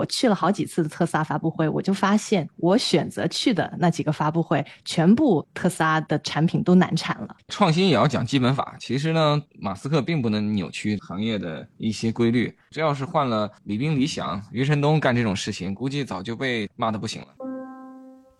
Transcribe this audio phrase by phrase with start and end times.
[0.00, 7.36] 我去了好几次的特斯拉发布会，我就发现我选择去的那几个发布会，全部特斯拉的产品都难产了。
[7.48, 8.74] 创新也要讲基本法。
[8.80, 12.50] 其实呢，马斯克并不能扭曲行业的一些规律。
[12.70, 17.28] 这要是换了李斌、李想、余承东干这种事情，估计早就被骂的不行了。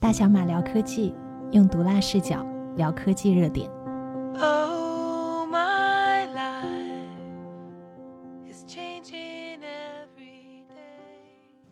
[0.01, 1.15] 大小马聊科技，
[1.53, 2.43] 用毒辣视角
[2.79, 3.71] 聊科技热点。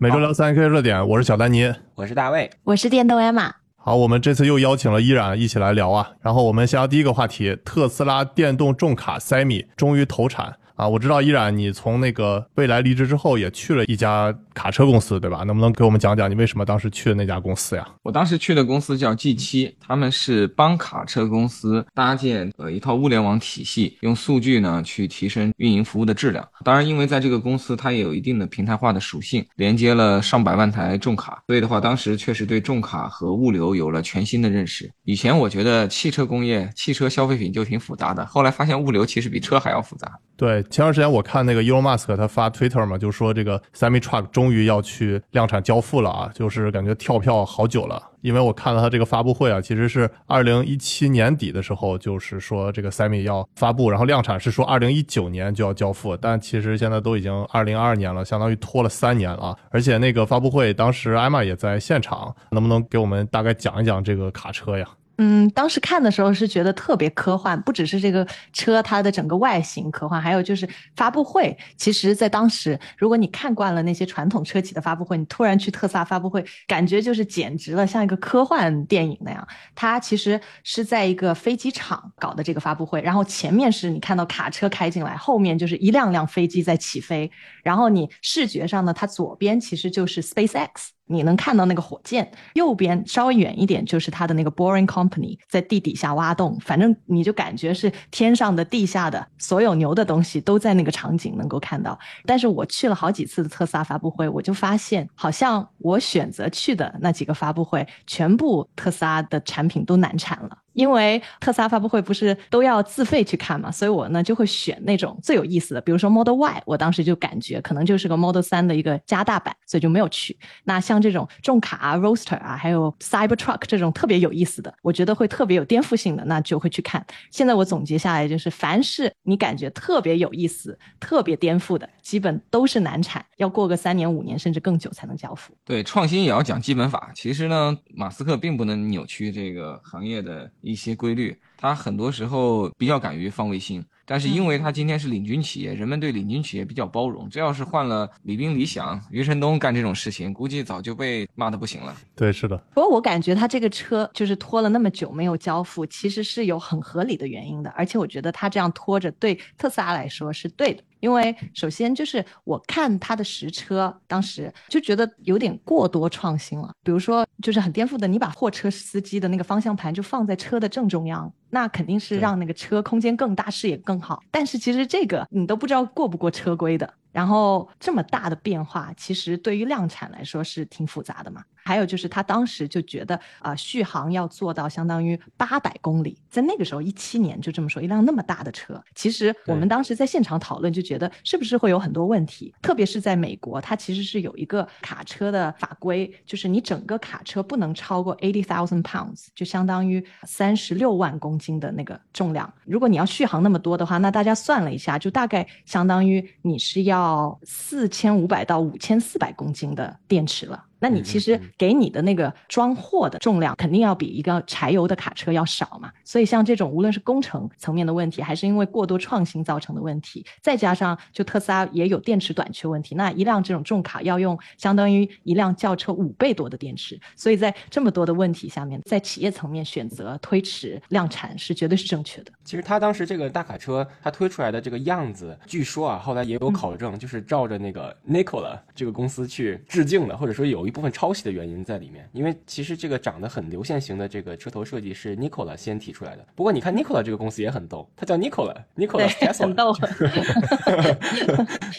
[0.00, 3.52] 每周聊三 K 热点，我是小丹尼，我是大卫，我是电动艾玛。
[3.74, 6.08] 好，我们这次又邀请了依然一起来聊啊。
[6.20, 10.54] 然后我们先聊第一个话题：特斯拉电动重卡 Semi 终于投产。
[10.76, 15.44] 啊，我知道依然你从那个未来离职之后，也去了一家卡车公司，对吧？
[15.44, 17.86] 能不能给我们讲讲你为什么当时去的那家公司呀？
[18.02, 26.44] 我当时去的公司叫 G 七，他们是帮卡车公司搭建呃一套物联网体系，用数据呢去提升运营服务的质量。
[26.64, 34.90] 当然，因为在这个公司它也有一定的平台化的属性，连接了上百万台重卡，所以的话，当时确实对重卡和物流有了全新的认识。
[35.04, 40.10] 以前我觉得汽车工业、汽车消费品就挺复杂的，后来发现物流其实比车还要复杂。
[40.36, 48.02] 对，前段时间我看那个 Elon Musk 他发 Twitter 嘛，就说这个 Semi Truck 终终于要去量产交付了啊，就是感觉跳票好久了。
[48.22, 59.54] 因为我看了他这个发布会啊，其实是二零一七年底的时候，就是说这个 Semi 要发布，然后量产是说二零一九年就要交付，但其实现在都已经二零二二年了，相当于拖了三年了。
[59.70, 64.88] 而且那个发布会当时艾玛也在现场，能不能给我们大概讲一讲这个卡车呀？
[65.20, 71.56] 嗯，当时看的时候是觉得特别科幻，不只是这个车它的整个外形科幻，还有就是发布会。
[71.76, 79.44] 其实，在当时，如果你看惯了那些传统车企的发布会，你突然去特斯拉发布会，感觉就是简直了，像一个科幻电影那样。
[79.74, 87.28] 它其实是在一个飞机场搞的这个发布会，然后前面是你看到卡车开进来，后面就是一辆辆飞机在起飞，
[87.64, 90.97] 然后你视觉上呢，它左边其实就是 SpaceX。
[91.08, 101.98] 你能看到那个火箭，右边稍微远一点就是它的那个 Boring Company 在地底下挖洞，反正你就感觉是天上的、地下的，所有牛的东西都在那个场景能够看到。
[102.24, 110.58] 但是我去了好几次的特斯拉发布会，我就发现，好像我选择去的那几个发布会，全部特斯拉的产品都难产了。
[110.78, 120.38] 因为特斯拉发布会不是都要自费去看嘛，所以我呢就会选那种最有意思的，比如说 Model Y，我当时就感觉可能就是个 Model 3的一个加大版，所以就没有去。
[120.62, 127.04] 那像这种重卡啊、Roaster 啊，还有 Cybertruck 这种特别有意思的，我觉得会特别有颠覆性的，那就会去看。
[127.32, 135.52] 现在我总结下来就是，凡是你感觉特别有意思、特别颠覆的，基本都是难产，要过个三年、五年甚至更久才能交付。
[135.62, 137.10] 对，创新也要讲基本法。
[137.14, 140.50] 其实呢，马斯克并不能扭曲这个行业的。
[140.62, 147.28] 一些规律，他很多时候比较敢于放卫星，但是因为他今天是领军企业，人们对领军企业比较包容。
[147.28, 151.94] 这要是换了李斌、李想、余承东干这种事情，估计早就被骂的不行了。
[152.16, 152.56] 对，是的。
[152.74, 160.82] 不过我感觉他这个车就是拖了那么久没有交付，其实是有很合理的原因的，而且我觉得他这样拖着对特斯拉来说是对的。
[161.00, 166.72] 因为首先就是我看他的实车，当时就觉得有点过多创新了。
[166.82, 174.22] 比如说，就是很颠覆的，你把货车司机的那个方向盘就放在车的正中央，那肯定是让那个车空间更大，视野更好。
[174.30, 176.94] 但是其实这个你都不知道过不过车规的。
[177.10, 181.42] 然后这么大的变化，其实对于量产来说是挺复杂的嘛。
[181.64, 202.52] 还有就是他当时就觉得啊，续航要做到相当于八百公里，在那个时候一七年就这么说，一辆那么大的车，其实我们当时在现场讨论就觉得是不是会有很多问题，特别是在美国，它其实是有一个卡车的法规，就是你整个卡车不能超过 eighty thousand pounds，就相当于三十六万公斤的那个重量。
[202.64, 210.64] 如果你要续航那么多的话，那大家算了一下，就大概相当于你是要四千五百到五千四百公斤的电池了。
[210.80, 232.30] 那你其实给你的那个装货的重量肯定要比一个柴油的卡车要少嘛，所以像这种无论是工程层面的问题，还是因为过多创新造成的问题，再加上就特斯拉也有电池短缺问题，那一辆这种重卡要用相当于一辆轿车五倍多的电池，所以在这么多的问题下面，在企业层面选择推迟量产是绝对是正确的。
[232.44, 240.67] 其实他当时这个大卡车他推出来的这个样子，据说啊后来也有考证，就是照着那个 Nikola 这个公司去致敬的，或者说有。
[240.68, 246.26] 一部分抄袭的原因在里面，因为其实这个长得很流线型的这个车头设计是 Nikola 先提出来的。
[246.34, 249.74] 不过你看 Nikola 这个公司也很逗，它叫 Nikola，Nikola Tesla，很逗。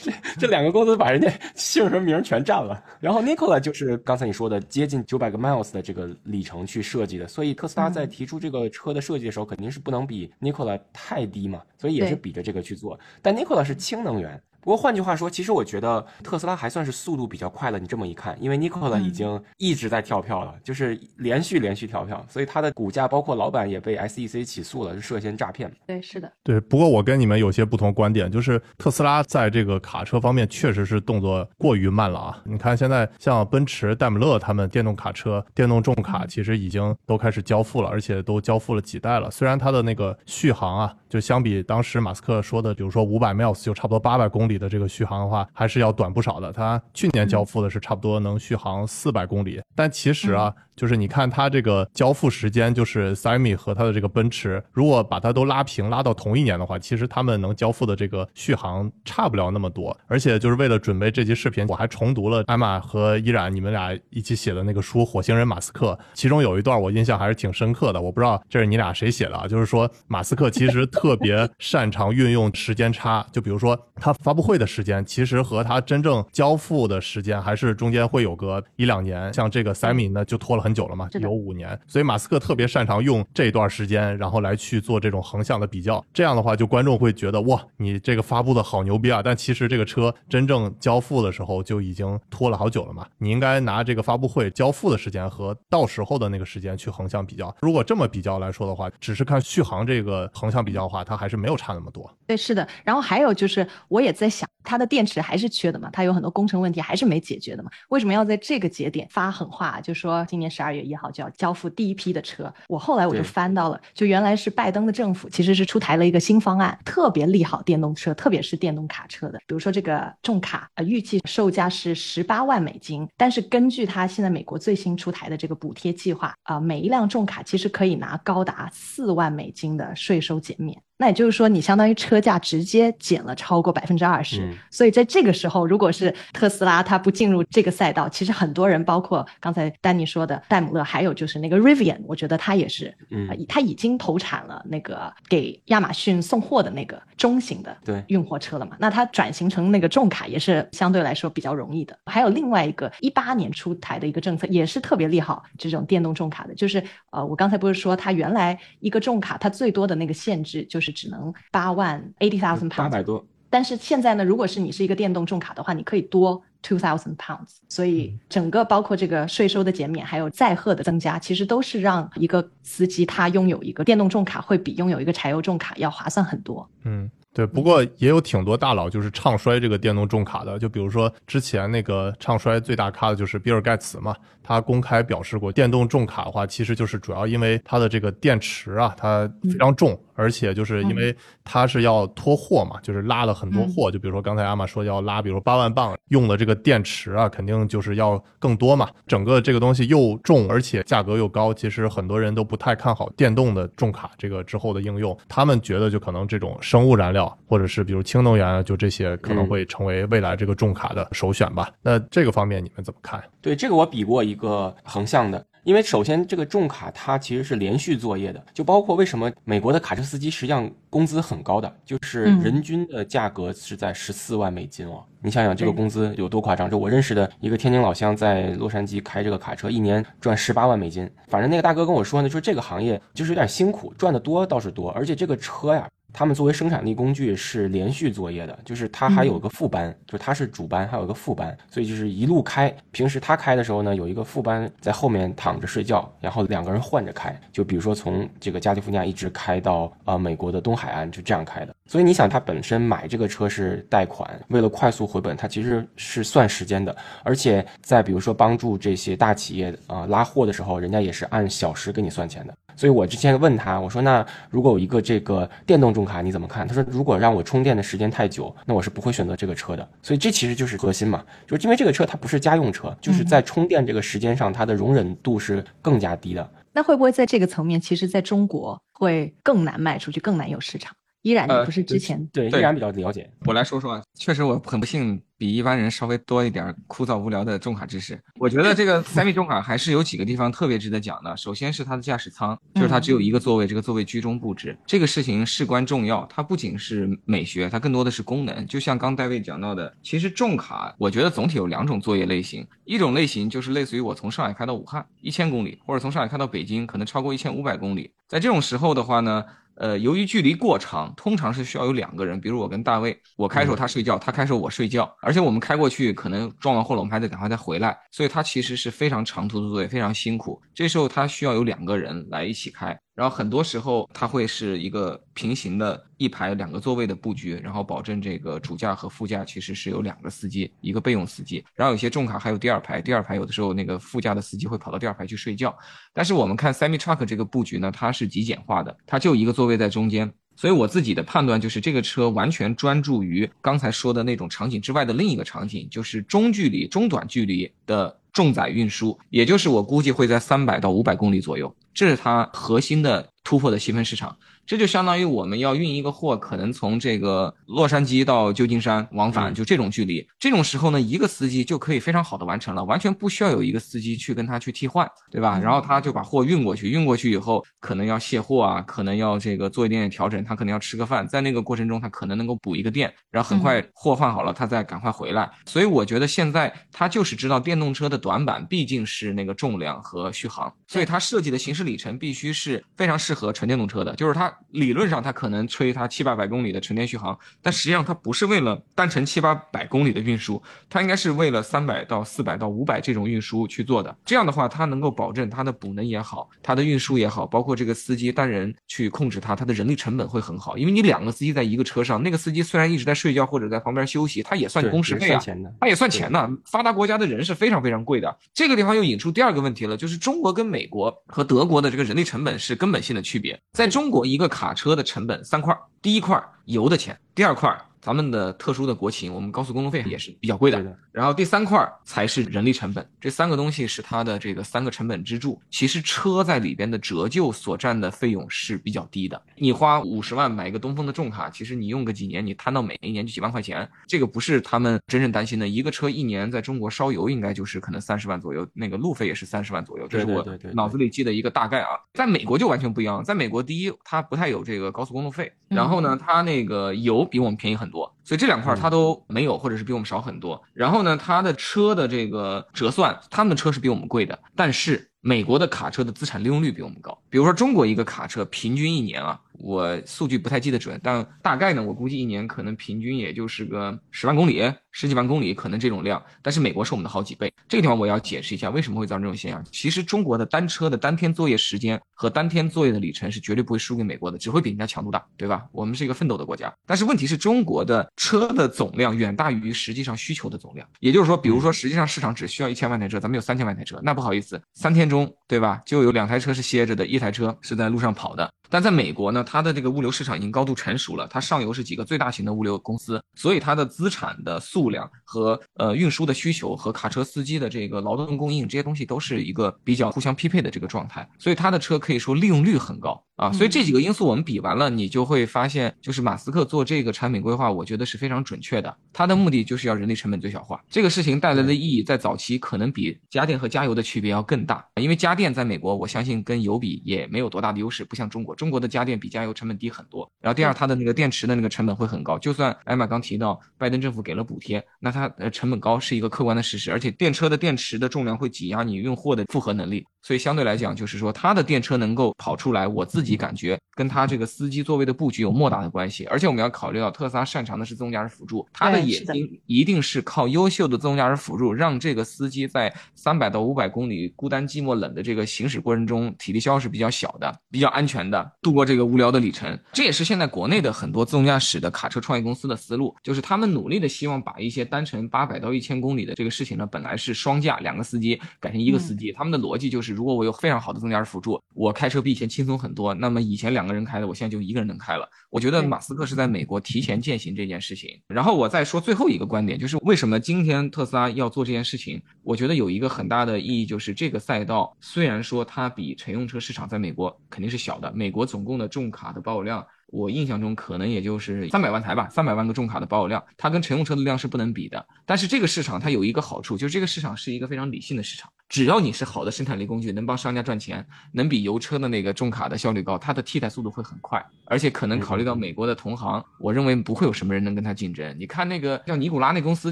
[0.01, 2.83] 这 这两个公司把人家姓和名全占了。
[3.00, 13.00] 然后 Nikola 就是刚才你说的接近九百个 miles 的这个里程去设计的，所以特斯拉在提出这个车的设计的时候，肯定是不能比 Nikola 太低嘛，所以也是比着这个去做。
[13.21, 14.42] 但 Nikola 是氢能源。
[14.61, 17.79] 不过换句话说，其实我觉得特斯拉还算是速度比较快了。
[17.79, 25.71] 你这么一看，因为 Nikola 已经一直在跳票了，就是连续连续跳票，所以它的股价包括老板也被 SEC 起诉了，是涉嫌诈骗。
[25.88, 26.59] 对，是的，对。
[26.59, 32.41] 不过我跟你们有些不同观点，就是特斯拉在这个卡车方面确实是动作过于慢了啊。
[32.44, 39.31] 你看现在像奔驰、戴姆勒他们电动卡车、电动重卡，其实已经都开始交付了，而且都交付了几代了。
[39.31, 46.51] 虽然它的那个续航啊，就相比当时马斯克说的，比如说五百 miles 就差不多八百公里的这个续航的话，还是要短不少的。
[46.51, 59.95] 它去年交付的是差不多能续航四百公里，但其实啊，就是你看它这个交付时间，就是 Semi 和它的这个奔驰，如果把它都拉平拉到同一年的话，其实他们能交付的这个续航差不了那么多。
[60.07, 68.01] 而且就是为了准备这期视频，我还重读了艾玛和依然你们俩一起写的那个书《火星人马斯克》，其中有一段我印象还是挺深刻的。
[68.01, 69.45] 我不知道这是你俩谁写的啊？
[69.45, 79.33] 就是说马斯克其实特别擅长运用时间差，就比如说他发布会的时间，其实和他真正交付的时间还是中间会有个一两年。
[79.33, 81.80] 像这个 Semi 呢，就拖了很久了嘛，有五年。
[81.88, 86.04] 所以马斯克特别擅长用这一段时间，然后来去做这种横向的比较。
[86.13, 89.21] 这样的话，就观众会觉得哇，你这个发布的好牛逼啊！
[89.24, 93.06] 但其实这个车真正交付的时候就已经拖了好久了嘛。
[93.18, 97.56] 你应该拿这个发布会交付的时间和到时候的那个时间去横向比较。
[97.62, 102.10] 如果这么比较来说的话，只是看续航这个横向比较的话，它还是没有差那么多。
[102.27, 102.68] 对，是的。
[102.83, 107.71] 然后还有就是，我也在想，它的电池还是缺的嘛，它有很多工程问题还是没解决的嘛。
[107.89, 112.53] 为什么要在这个节点发狠话，就说今年十二月一号就要交付第一批的车？
[112.67, 119.39] 我后来我就翻到了，就原来是拜登的政府其实是出台了一个新方案，特别利好电动车，特别是电动卡车的。
[119.47, 130.77] 比如说这个重卡，呃，预计售价是十八万美金，但是根据它现在美国最新出台的这个补贴计划，啊、每一辆重卡其实可以拿高达四万美金的税收减免。
[131.01, 134.53] 那也就是说，你相当于车价直接减了超过百分之二十嗯。
[134.69, 148.75] 所以在这个时候，如果是特斯拉它不进入这个赛道，其实很多人，包括刚才丹尼说的戴姆勒，还有就是那个 Rivian，我觉得它也是，嗯呃，它已经投产了那个给亚马逊送货的那个中型的对运货车了嘛。
[148.77, 151.97] 那它转型成那个重卡也是相对来说比较容易的。
[152.07, 176.69] 还有另外一个一八年出台的一个政策，也是特别利好这种电动重卡的，就是呃，我刚才不是说它原来一个重卡它最多的那个限制就是只能八万 eighty thousand 八 pounds，百多，但是现在呢，如果是你是一个电动重卡的话，你可以多 two thousand pounds，所以整个包括这个税收的减免，还有载荷的增加，其实都是让一个司机他拥有一个电动重卡会比拥有一个柴油重卡要划算很多。
[176.83, 184.13] 嗯，对，不过也有挺多大佬就是唱衰这个电动重卡的，就比如说之前那个唱衰最大咖的就是比尔盖茨嘛，
[184.49, 211.69] 他公开表示过，电动重卡的话，其实就是主要因为它的这个电池啊，它非常重，而且就是因为它是要拖货嘛，就是拉了很多货，就比如说刚才阿玛说要拉，比如说八万磅，用的这个电池啊，肯定就是要更多嘛，整个这个东西又重，而且价格又高，其实很多人都不太看好电动的重卡这个之后的应用，他们觉得就可能这种生物燃料或者是比如氢能源啊，就这些可能会成为未来这个重卡的首选吧。
[211.83, 213.23] 那这个方面你们怎么看？
[213.43, 225.03] 对这个我比过一个横向的，因为首先这个重卡它其实是连续作业的，就包括为什么美国的卡车司机实际上工资很高的，就是嗯人均的价格是在十四万美金哦。
[225.21, 226.69] 你想想这个工资有多夸张？
[226.69, 231.09] 就我认识的一个天津老乡在洛杉矶开这个卡车，一年赚十八万美金。
[231.28, 235.87] 反正那个大哥跟我说呢，说这个行业就是有点辛苦，赚的多倒是多，而且这个车呀。
[236.11, 242.73] 他们作为生产力工具是连续作业的，就是它还有个副班，就是它是主班，还有个副班，所以就是一路开。
[242.92, 247.39] 平时他开的时候呢，有一个副班在后面躺着睡觉，然后两个人换着开。
[247.51, 251.75] 就比如说从这个加利福尼亚一直开到呃美国的东海岸，就这样开的。
[251.85, 256.95] 所以你想，他本身买这个车是贷款，为了快速回本，他其实是算时间的。
[257.23, 262.54] 而且在比如说帮助这些大企业啊、呃拉货的时候，人家也是按小时给你算钱的。
[262.80, 266.66] 所以我之前问他，我说那如果有一个这个电动重卡你怎么看？
[266.66, 269.86] 他说如果让我充电的时间太久，那我是不会选择这个车的。
[270.02, 276.50] 所以这其实就是核心嘛，就是因为这个车它不是家用车，就是在充电这个时间上，它的容忍度是更加低的。
[276.71, 280.95] 那会不会在这个层面，其实在中国会更难卖出去，更难有市场？
[281.21, 283.30] 依然，不是之前对，依然比较了解。
[283.45, 288.18] 我来说说啊，确实我很不幸比一般人稍微多一点枯燥无聊的重卡知识。
[288.40, 291.35] 我觉得这个三米重卡还是有几个地方特别值得讲的。
[291.35, 296.26] 首先是它的驾驶舱，就是它只有一个座位，这个座位居中布置，这个事情事关重要。
[296.28, 298.66] 它不仅是美学，它更多的是功能。
[298.66, 309.44] 就像刚戴维讲到的，其实重卡我觉得总体有两种作业类型，一种类型就是类似于我从上海开到武汉一千公里，或者从上海开到北京可能超过一千五百公里，在这种时候的话呢。
[309.80, 320.62] 呃，由于距离过长，通常是需要有两个人，比如我跟大卫，我开手他睡觉，他开手我睡觉，而且我们开过去可能撞完后了，我们还得赶快再回来，所以他其实是非常长途的作业，非常辛苦。
[320.76, 323.00] 这时候他需要有两个人来一起开。
[323.19, 331.61] 然后很多时候它会是一个平行的一排两个座位的布局，然后保证这个主驾和副驾其实是有两个司机，一个备用司机。
[331.76, 335.78] 然后有些重卡还有第二排，第二排有的时候那个副驾的司机会跑到第二排去睡觉。
[336.14, 340.31] 但是我们看 semi truck 这个布局呢，它是极简化的，它就一个座位在中间。
[340.56, 351.73] 所以我自己的判断就是这个车完全专注于刚才说的那种场景之外的另一个场景，就是中距离、中短距离的重载运输，也就是我估计会在三百到五百公里左右。
[351.99, 354.37] 这是它核心的突破的细分市场。
[354.69, 360.23] 这就相当于我们要运一个货，可能从这个洛杉矶到旧金山往返，就这种距离。
[360.38, 365.59] 这种时候呢，一个司机就可以非常好的完成了，完全不需要有一个司机去跟他去替换，对吧？
[365.59, 375.49] 然后他就把货运过去，运过去以后，可能要卸货啊，可能要这个做一点点调整，他可能要吃个饭，在那个过程中，他可能能够补一个电，然后很快货换好了，他再赶快回来。
[375.66, 394.16] 所以我觉得现在他就是知道电动车的短板毕竟是那个重量和续航，所以他设计的行驶里程必须是非常适合纯电动车的，就是它理论上它可能吹它七八百公里的纯电续航，但实际上它不是为了单程七八百公里的运输，它应该是为了三百到四百到五百这种运输去做的。
[394.25, 400.78] 这样的话，它能够保证它的补能也好，它的运输也好，包括这个司机单人去控制它，它的人力成本会很好。
[400.78, 405.42] 因为你两个司机在一个车上，那个司机虽然一直在睡觉或者在旁边休息，他也算工时费啊，
[405.80, 406.49] 他也算钱呢。
[406.66, 408.37] 发达国家的人是非常非常贵的。
[408.54, 413.59] 这个地方又引出第二个问题了，就是中国跟美国和德国的这个人力成本是根本性的区别。
[413.71, 417.79] 在中国，一个卡车的成本三块，第一块油的钱，第二块。
[418.01, 420.97] 咱们的特殊的国情，我们高速公路费也是比较贵的。
[421.11, 425.59] 然后第三块才是人力成本，这三个东西是它的这个三个成本支柱。
[425.69, 429.42] 其实车在里边的折旧所占的费用是比较低的。
[429.56, 435.68] 你花五十万买一个东风的重卡，其实你用个几年，你摊到每一年就几万块钱，这个不是他们真正担心的。
[435.68, 441.89] 一个车一年在中国烧油应该就是可能三十万左右，那个路费也是三十万左右，这是我脑子里记的一个大概啊。
[442.13, 448.13] 在美国就完全不一样，在美国第一它不太有这个高速公路费，然后呢它那个油比我们便宜很多。
[448.30, 450.62] 所以这两块它都没有，或者是比我们少很多。
[450.71, 457.18] 然后呢，它的车的这个折算，他们的车是比我们贵的，但是美国的卡车的资产利用率比我们高。
[457.30, 459.40] 比如说中国一个卡车平均一年啊。
[459.61, 466.23] 我数据不太记得准，但大概呢，我估计一年可能平均也就是个十万公里、十几万公里，可能这种量。
[466.42, 467.52] 但是美国是我们的好几倍。
[467.68, 469.61] 这个地方我要解释一下，为什么会造成这种现象。
[469.69, 475.66] 其实中国的单车的单天作业时间和单天作业的里程是绝对不会输给美国的，只会比人家强度大，对吧？
[475.73, 476.73] 我们是一个奋斗的国家。
[476.88, 480.88] 但是问题是中国的车的总量远大于实际上需求的总量。
[481.02, 485.81] 也就是说，比如说实际上市场只需要一千万台车，咱们有三千万台车，那不好意思，三天中，对吧？
[485.85, 488.49] 就有两台车是歇着的，一台车是在路上跑的。
[488.69, 503.23] 但在美国呢，它的这个物流市场已经高度成熟了，它上游是几个最大型的物流公司，所以它的资产的数量和呃运输的需求和卡车司机的这个劳动供应这些东西都是一个比较互相匹配的这个状态，所以它的车可以说利用率很高。
[503.40, 508.94] 啊，所以这几个因素我们比完了，你就会发现，就是马斯克做这个产品规划，我觉得是非常准确的。
[509.14, 510.83] 他的目的就是要人力成本最小化。
[510.90, 520.30] 这个事情带来的意义，在早期可能比家电和加油的区别要更大，因为家电在美国，我相信跟油比也没有多大的优势，不像中国，中国的家电比加油成本低很多。
[520.41, 530.05] 然后第二，它的那个电池的那个成本会很高，就算艾玛刚提到拜登政府给了补贴，那它呃成本高是一个客观的事实，而且电车的电池的重量会挤压你运货的负荷能力。
[530.21, 536.25] 所以相对来讲，就是说它的电车能够跑出来，我自己感觉跟它这个司机座位的布局有莫大的关系。
[536.25, 549.77] 而且我们要考虑到，特斯拉擅长的是自动驾驶辅助，它的野心一定是靠优秀的自动驾驶辅助，让这个司机在三百到五百公里孤单寂寞冷的这个行驶过程中，体力消耗是比较小的，比较安全的度过这个无聊的里程。
[549.93, 560.13] 这也是现在国内的很多自动驾驶的卡车创业公司的思路，就是他们努力的希望把一些单程八百到一千公里的这个事情呢，本来是双驾两个司机改成一个司机，他们的逻辑就是。
[560.13, 563.12] 如果我有非常好的自动驾驶辅助，我开车比以前轻松很多。
[563.15, 565.28] 那么以前两个人开的，我现在就一个人能开了。
[565.50, 568.21] 我觉得马斯克是在美国提前践行这件事情。
[568.28, 572.21] 然后我再说最后一个观点，就是为什么今天特斯拉要做这件事情？
[572.43, 579.84] 我觉得有一个很大的意义，就是这个赛道虽然说它比乘用车市场在美国肯定是小的，美国总共的重卡的保有量。
[580.12, 585.06] 我印象中可能也就是三百万台吧，三百万个重卡的保有量，它跟乘用车的量是不能比的。
[585.25, 588.49] 但是这个市场它有一个好处，就是这个市场是一个非常理性的市场。
[588.67, 598.36] 只要你是好的生产力工具，能帮商家赚钱，能比油车的那个重卡的效率高，它的替代速度会很快，而且可能考虑到美国的同行，我认为不会有什么人能跟他竞争。
[598.39, 599.91] 你看那个叫尼古拉那公司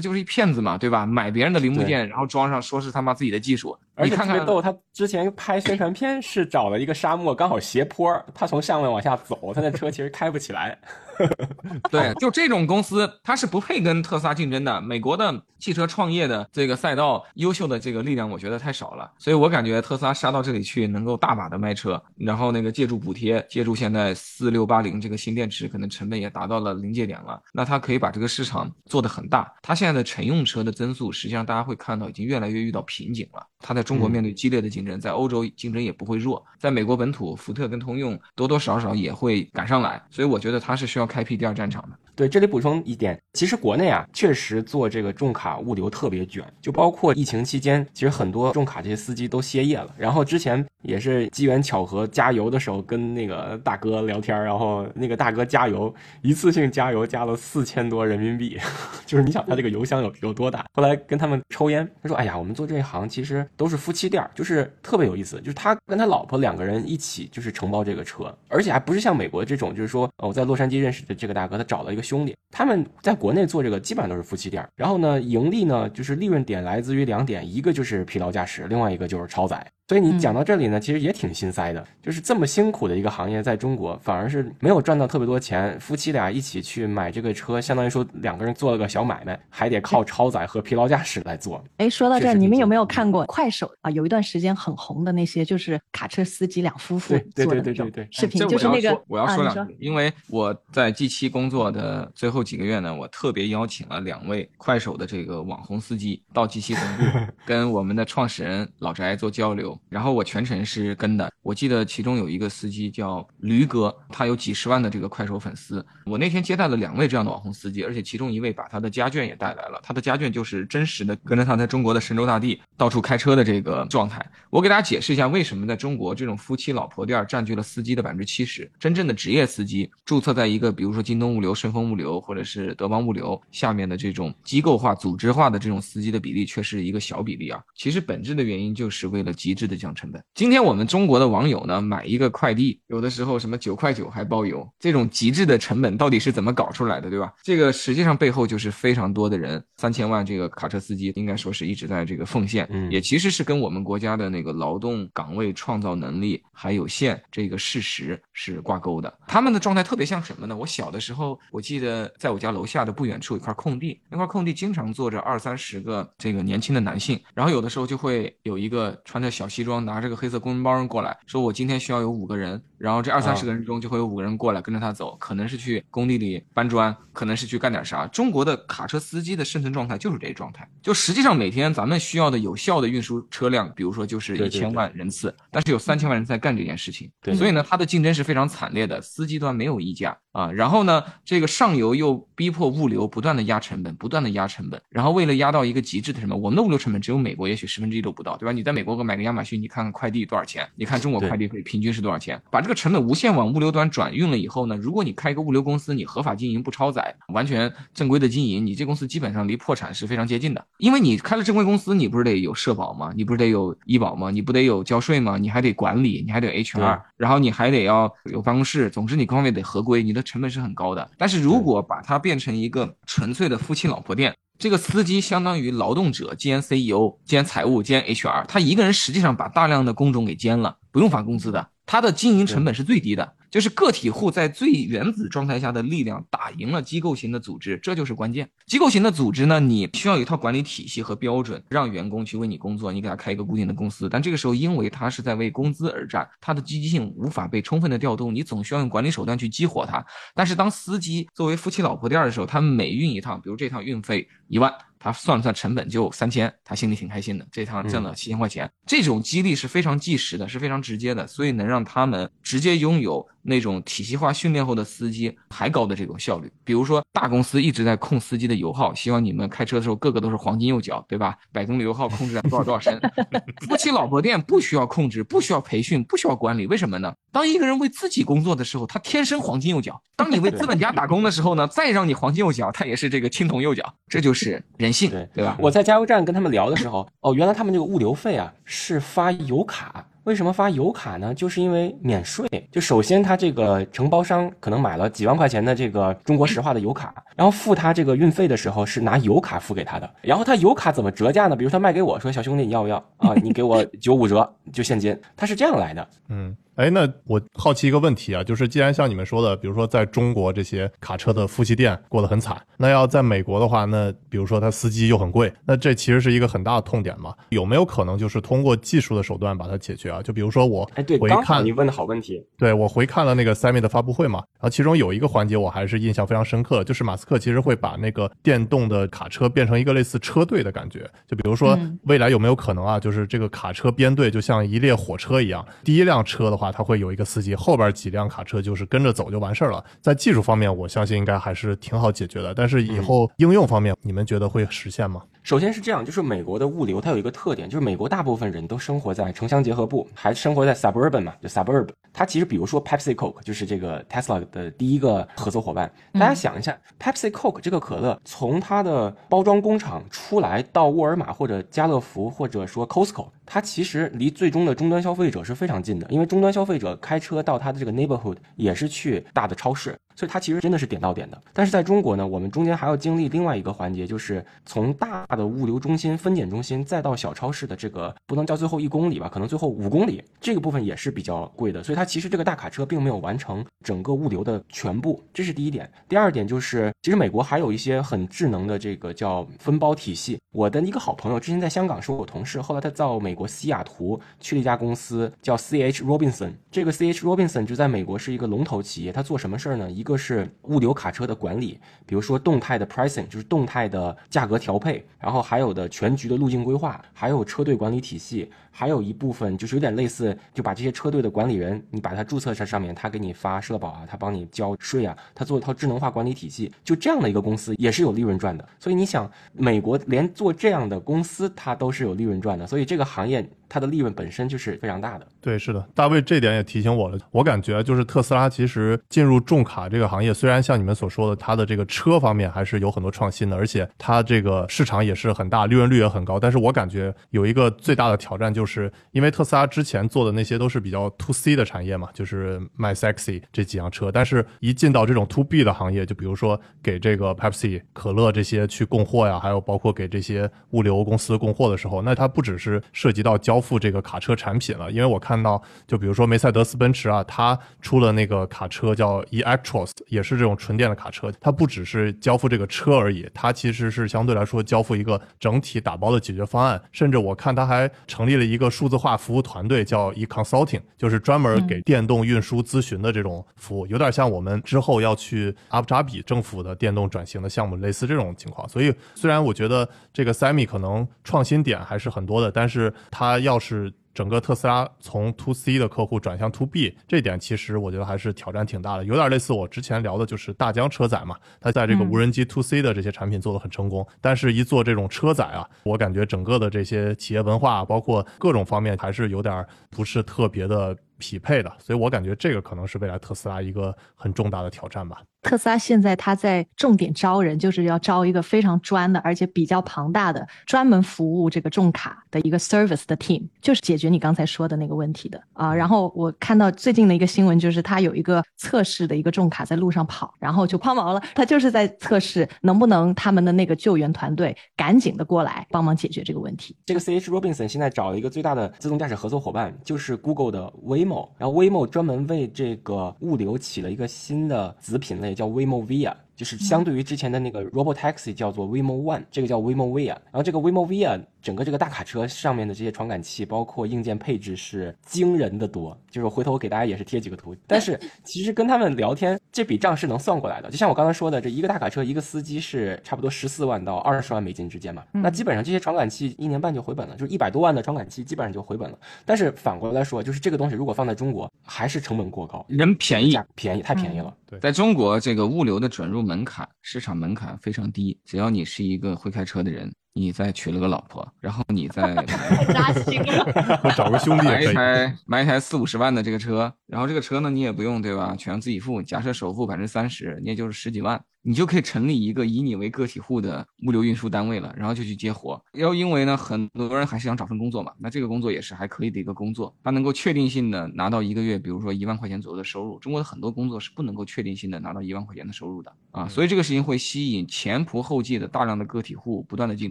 [0.00, 1.04] 就是一骗子嘛，对吧？
[1.04, 10.78] 买别人的零部件，然后装上说是他妈自己的技术，而且你看看特别逗，他之前拍宣传片是找了一个沙漠，刚好斜坡，他从上面往下走，他那车其实开不起来。
[11.90, 14.80] 对，就这种公司，它是不配跟特斯拉竞争的。
[14.80, 19.10] 美国的汽车创业的这个赛道，优秀的这个力量，我觉得太少了。
[19.18, 27.40] 所以我感觉特斯拉杀到这里去，能够大把的卖车，然后那个借助补贴，借助现在四六八零这个新电池，可能成本也达到了临界点了。
[27.52, 29.52] 那它可以把这个市场做得很大。
[29.62, 33.44] 它现在的乘用车的增速，实际上大家会看到已经越来越遇到瓶颈了。
[33.60, 40.00] 它在中国面对激烈的竞争，在欧洲竞争也不会弱，在美国本土，福特跟通用多多少少也会赶上来。
[40.10, 41.98] 所以我觉得它是需要开辟第二战场的。
[42.18, 49.94] 对，这里补充一点，其实国内啊，确实做这个重卡物流特别卷，就包括疫情期间，其实很多重卡这些司机都歇业了。
[49.96, 58.58] 然后之前也是机缘巧合，加油的时候跟那个大哥聊天，然后那个大哥加油，一次性加油加了四千多人民币，
[59.06, 60.66] 就是你想他这个油箱有有多大？
[60.72, 79.66] 后来跟他们抽烟，他说：“哎呀，我们做这一行其实都是夫妻店，就是特别有意思，就是他跟他老婆两个人一起就是承包这个车，而且还不是像美国这种，就是说我在洛杉矶认识的这个大哥，他找了一个。”兄弟，他们在国内做这个基本上都是夫妻店，然后呢，盈利呢就是利润点来自于两点，一个就是疲劳驾驶，另外一个就是超载。
[79.88, 85.80] 所以你讲到这里呢，其实也挺心塞的，就是这么辛苦的一个行业，在中国反而是没有赚到特别多钱。
[85.80, 91.64] 夫妻俩一起去买这个车，相当于说两个人做了个小买卖，还得靠超载和疲劳驾驶来做。
[91.78, 93.90] 哎，说到这儿，你们有没有看过快手啊？
[93.92, 99.02] 有一段时间很红的那些，就是卡车司机两夫妇做的那种视频，就是那个。
[99.08, 107.04] 我要说两句，因为我在 G 七工作的最后几个月呢，我特别邀请了两位快手的这个网红司机到 G 七总部，
[107.46, 110.58] 跟我们的创始人老翟做交流，然后我全程。
[110.64, 115.84] 是跟的，我记得其中有一个司机叫驴哥，他有几十万的这个快手粉丝。
[116.04, 124.24] 我那天接待了两位这样的网红司机，而且其中一位把他的家眷也带来了，他的家眷就是真实的跟着他在中国的神州大地到处开车的这个状态。
[124.50, 137.62] 我给大家解释一下，为什么在中国这种夫妻老婆店占据了司机的百分之七十，真正的职业司机注册在一个比如说京东物流、顺丰物流或者是德邦物流下面的这种机构化、组织化的这种司机的比例却是一个小比例啊。
[137.76, 140.22] 其实本质的原因就是为了极致的降成本。
[140.34, 147.32] 今天我们中国的网友呢，买一个快递，有的时候什么九块九还包邮，这种极致的成本到底是怎么搞出来的，对吧？
[147.42, 159.12] 这个实际上背后就是非常多的人，三千万这个卡车司机应该说是一直在这个奉献，也其实是跟我们国家的那个劳动岗位创造能力还有限这个事实是挂钩的。
[159.26, 160.56] 他们的状态特别像什么呢？
[160.56, 170.78] 我小的时候，我记得在我家楼下的不远处有一块空地，那块空地经常坐着二三十个这个年轻的男性，然后有的时候就会有一个穿着小西装，拿着个黑色公文包。
[170.88, 178.06] 过来说，我今天需要有五个人，然后这二三十个人中就会有五个人过来跟着他走，可能是去工地里搬砖，可能是去干点啥。
[178.06, 190.52] 中国的卡车司机的生存状态就是这状态，就实际上每天咱们需要的有效的运输车辆，比如说就是一千万人次，但是有三千万人在干这件事情，所以呢，它的竞争是非常惨烈的，司机端没有溢价啊。
[190.52, 198.52] 然后呢，这个上游又逼迫物流不断的压成本，不断的压成本，然后为了压到一个极致的什么，我们的物流成本只有美国也许十分之一都不到，对吧？
[198.52, 200.68] 你在美国买个亚马逊，你看看快递多少钱？
[200.76, 202.40] 你看中国快递费平均是多少钱？
[202.50, 204.76] 把这个成本无限往物流端转运了以后呢？
[204.76, 210.64] 如果你开一个物流公司，你合法经营不超载，完全正规的经营，你这公司基本上离破产是非常接近的。
[210.78, 213.12] 因为你开了正规公司，你不是得有社保吗？
[213.16, 214.30] 你不是得有医保吗？
[214.30, 215.36] 你不得有交税吗？
[215.36, 221.10] 你还得管理，你还得 HR，然后你还得要有办公室，总之你各方面得合规，你的成本是很高的。
[221.16, 224.34] 但是如果把它变成一个纯粹的夫妻老婆店。
[224.58, 233.34] 这个司机相当于劳动者兼 CEO 兼财务兼 HR，他一个人实际上把大量的工种给兼了，不用发工资的，他的经营成本是最低的。
[233.50, 238.48] 就是个体户在最原子状态下的力量打赢了机构型的组织，这就是关键。
[238.66, 244.08] 机构型的组织呢，你需要有一套管理体系和标准，让员工去为你工作，你给他开一个固定的公司。
[244.08, 250.04] 但这个时候，因为他是在为工资而战，他的积极性无法被充分的调动，你总需要用管理手段去激活他。
[250.34, 254.72] 但是当司机作为夫妻老婆店的时候，他每运一趟，比如这趟运费一万。
[255.00, 258.68] 他算了算成本就三千，他心里挺开心的，这趟挣了七千块钱。
[258.84, 266.50] 这种激励是非常即时的，是非常直接的，所以能让他们直接拥有那种体系化训练后的司机还高的这种效率。
[266.64, 271.36] 比如说，大公司一直在控司机的油耗，希望你们开车的时候个个都是黄金右脚，对吧？
[271.52, 272.98] 百公里油耗控制在多少多少升。
[273.68, 277.12] 夫妻老婆店不需要控制，不需要培训，不需要管理，为什么呢？
[277.30, 283.94] 当一个人为自己工作的时候，他天生黄金右脚；当你为资本家打工的时候呢，再让你黄金右脚，他也是这个青铜右脚。
[284.08, 285.56] 这就是人性，对对吧？
[285.60, 290.04] 我在加油站跟他们聊的时候，哦，原来他们这个物流费啊是发油卡。
[290.28, 291.32] 为什么发油卡呢？
[291.32, 292.46] 就是因为免税。
[292.70, 300.08] 就首先他这个承包商可能买了几万块钱的这个中国石化的油卡，然后付他这个运费的时候是拿油卡付给他的。
[300.20, 301.56] 然后他油卡怎么折价呢？
[301.56, 303.32] 比如他卖给我说：“小兄弟，你要不要啊？
[303.42, 306.08] 你给我九五折就现金。”他是这样来的。
[306.28, 306.54] 嗯。
[306.78, 317.34] 哎，那我好奇一个问题啊，就是既然像你们说的，比如说在中国这些卡车的夫妻店过得很惨，那要在美国的话，那比如说他司机又很贵，那这其实是一个很大的痛点嘛？
[317.48, 320.22] 有没有可能就是通过技术的手段把它解决啊？
[320.22, 337.54] 就比如说我，哎，对，回看你问的好问题，对我回看了那个 Sammy 的发布会嘛，然后其中有一个环节我还是印象非常深刻，就是马斯克其实会把那个电动的卡车变成一个类似车队的感觉，就比如说未来有没有可能啊，就是这个卡车编队就像一列火车一样，第一辆车的话，它会有一个司机。
[337.54, 339.84] 后边几辆卡车就是跟着走就完事儿了。
[340.00, 342.54] 在技术方面，我相信应该还是挺好解决的。
[342.54, 345.22] 但是以后应用方面，你们觉得会实现吗？
[345.48, 351.88] 首先是这样，就是美国的物流它有一个特点，就是美国大部分人都生活在城乡结合部，还生活在 suburban 嘛，就 suburb。
[352.12, 355.90] 它其实比如说 Pepsi Coke 就是这个 Tesla 的第一个合作伙伴。
[356.12, 363.28] 大家想一下，Pepsi Coke 这个可乐从它的包装工厂出来到沃尔玛或者家乐福或者说 Costco。
[363.46, 369.96] 它其实离最终的终端消费者是非常近的，因为终端消费者开车到他的这个 neighborhood 也是去大的超市。
[370.18, 381.84] 所以它其实真的是点到点的，但是在中国呢，我们中间还要经历另外一个环节，就是从大的物流中心、分拣中心再到小超市的这个不能叫最后一公里吧，可能最后五公里，这个部分也是比较贵的。
[381.84, 385.88] 所以它其实这个大卡车并没有完成整个物流的全部，这是第一点。
[386.08, 390.36] 第二点就是，其实美国还有一些很智能的这个叫分包体系。
[390.52, 399.88] 我的一个好朋友之前在香港是我同事，后来他到美国西雅图去了一家公司叫 C H Robinson，这个 C H Robinson 就在美国是一个龙头企业，他做什么事儿呢？
[399.88, 418.64] 一个是物流卡车的管理，比如说动态的 pricing，就是动态的价格调配，然后还有的全局的路径规划，还有车队管理体系，还有一部分就是有点类似，就把这些车队的管理人，你把它注册在上面，他给你发社保啊，他帮你交税啊，他做一套智能化管理体系，就这样的一个公司也是有利润赚的。
[418.78, 423.44] 所以你想，美国连做这样的公司，它都是有利润赚的，所以这个行业。
[423.70, 425.26] 它的利润本身就是非常大的。
[425.42, 427.18] 对，是的，大卫这点也提醒我了。
[427.30, 436.40] 我感觉就是特斯拉其实进入重卡这个行业，虽然像你们所说的，它的这个车方面还是有很多创新的，而且它这个市场也是很大，利润率也很高。
[436.40, 444.12] 但是我感觉有一个最大的挑战，就是是因为特斯拉之前做的那些都是比较 to C 的产业嘛，就是卖 sexy 这几辆车。
[444.12, 461.32] 但是一进到这种 to B 的行业，就比如说给这个 Pepsi 可乐这些去供货呀，还有包括给这些物流公司供货的时候，那它不只是涉及到交付这个卡车产品了，因为我看到，就比如说梅赛德斯奔驰啊，它出了那个卡车叫 eActros，也是这种纯电的卡车。
[461.40, 466.80] 它不只是交付这个车而已，它其实是相对来说交付一个整体打包的解决方案。
[466.92, 478.68] 甚至我看它还成立了一个数字化服务团队，叫 eConsulting，就是专门给电动运输咨询的这种服务，有点像我们之后要去阿布扎比政府的电动转型的项目类似这种情况。
[478.68, 483.38] 所以虽然我觉得这个 Sammy 可能创新点还是很多的，但是它。
[483.38, 505.22] 要是整个特斯拉从 To C 的客户转向 To B，这点其实我觉得还是挑战挺大的，有点类似我之前聊的，就是大疆车载嘛，它在这个无人机 To C 的这些产品做得很成功，但是一做这种车载啊，我感觉整个的这些企业文化，包括各种方面，还是有点不是特别的匹配的，所以我感觉这个可能是未来特斯拉一个很重大的挑战吧。
[505.42, 515.72] 特斯拉现在它在重点招人，就是要招一个非常专的，而且比较庞大的，专门服务这个重卡的一个 service 的 team，就是解决你刚才说的那个问题的啊。
[515.72, 521.22] 然后我看到最近的一个新闻，就是它有一个测试的一个重卡在路上跑，然后就抛锚了。
[521.34, 526.76] 它就是在测试能不能他们的那个救援团队赶紧的过来帮忙解决这个问题。
[526.86, 535.27] 这个 C H Robinson 现在找了一个最大的自动驾驶合作伙伴，就是 Google 的 Waymo，然后 Waymo 专门为这个物流起了一个新的子品类。
[535.28, 547.56] 也叫威莫维亚就是相对于之前的那个 Robotaxi 叫做 Waymo One，这个叫 Waymo Via，然后这个 Waymo Via 整个这个大卡车上面的这些传感器，包括硬件配置是惊人的多，就是回头我给大家也是贴几个图。
[547.66, 550.70] 但是 其实跟他们聊天，这笔账是能算过来的。
[550.70, 558.96] 就像我刚才说的，这一个大卡车一个司机是差不多十四万到二十万美金之间嘛，那基本上这些传感器一年半就回本了，就是一百多万的传感器基本上就回本了。
[559.24, 564.32] 但是反过来说，就是这个东西如果放在中国，还是成本过高，人便宜价，便宜太便宜了。
[564.46, 573.92] 对在中国，这个物流的准入门槛、市场门槛非常低，只要你是一个会开车的人，你再娶了个老婆，然后你再 太扎心了。
[573.96, 574.72] 找个兄弟买也可以。
[574.72, 585.62] 一台买一台四五十万的这个车，然后这个车呢你也不用对吧，全自己付，假设首付百分之三十，你也就是十几万，你就可以成立一个以你为个体户的物流运输单位了，然后就去接活。
[585.74, 592.98] 要因为呢，很多人还是想找份工作嘛，那这个工作也是还可以的一个工作，它能够确定性的拿到一个月，比如说一万块钱左右的收入。
[592.98, 599.90] 中国的很多工作是不能够确定性的拿到一万块钱的收入的啊，所以这个事情会吸引前仆后继的大量的个体户不断的进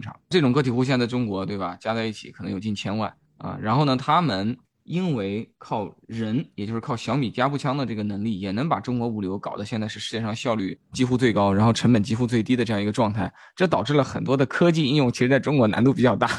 [0.00, 0.14] 场。
[0.28, 3.58] 这种个体户现在在中国对吧，加在一起可能有近千万啊。
[3.60, 13.32] 然后呢，他们因为靠人，也就是靠小米加步枪的这个能力，也能把中国物流搞得现在是世界上效率几乎最高，然后成本几乎最低的这样一个状态。
[13.54, 16.30] 这导致了很多的科技应用，其实在中国难度比较大。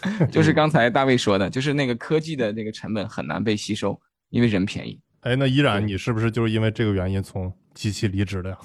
[0.30, 5.00] 就是刚才大卫说的，就是那个科技的那个成本很难被吸收，因为人便宜。
[5.22, 8.58] 哎，那依然你是不是就是因为这个原因从机器离职了呀？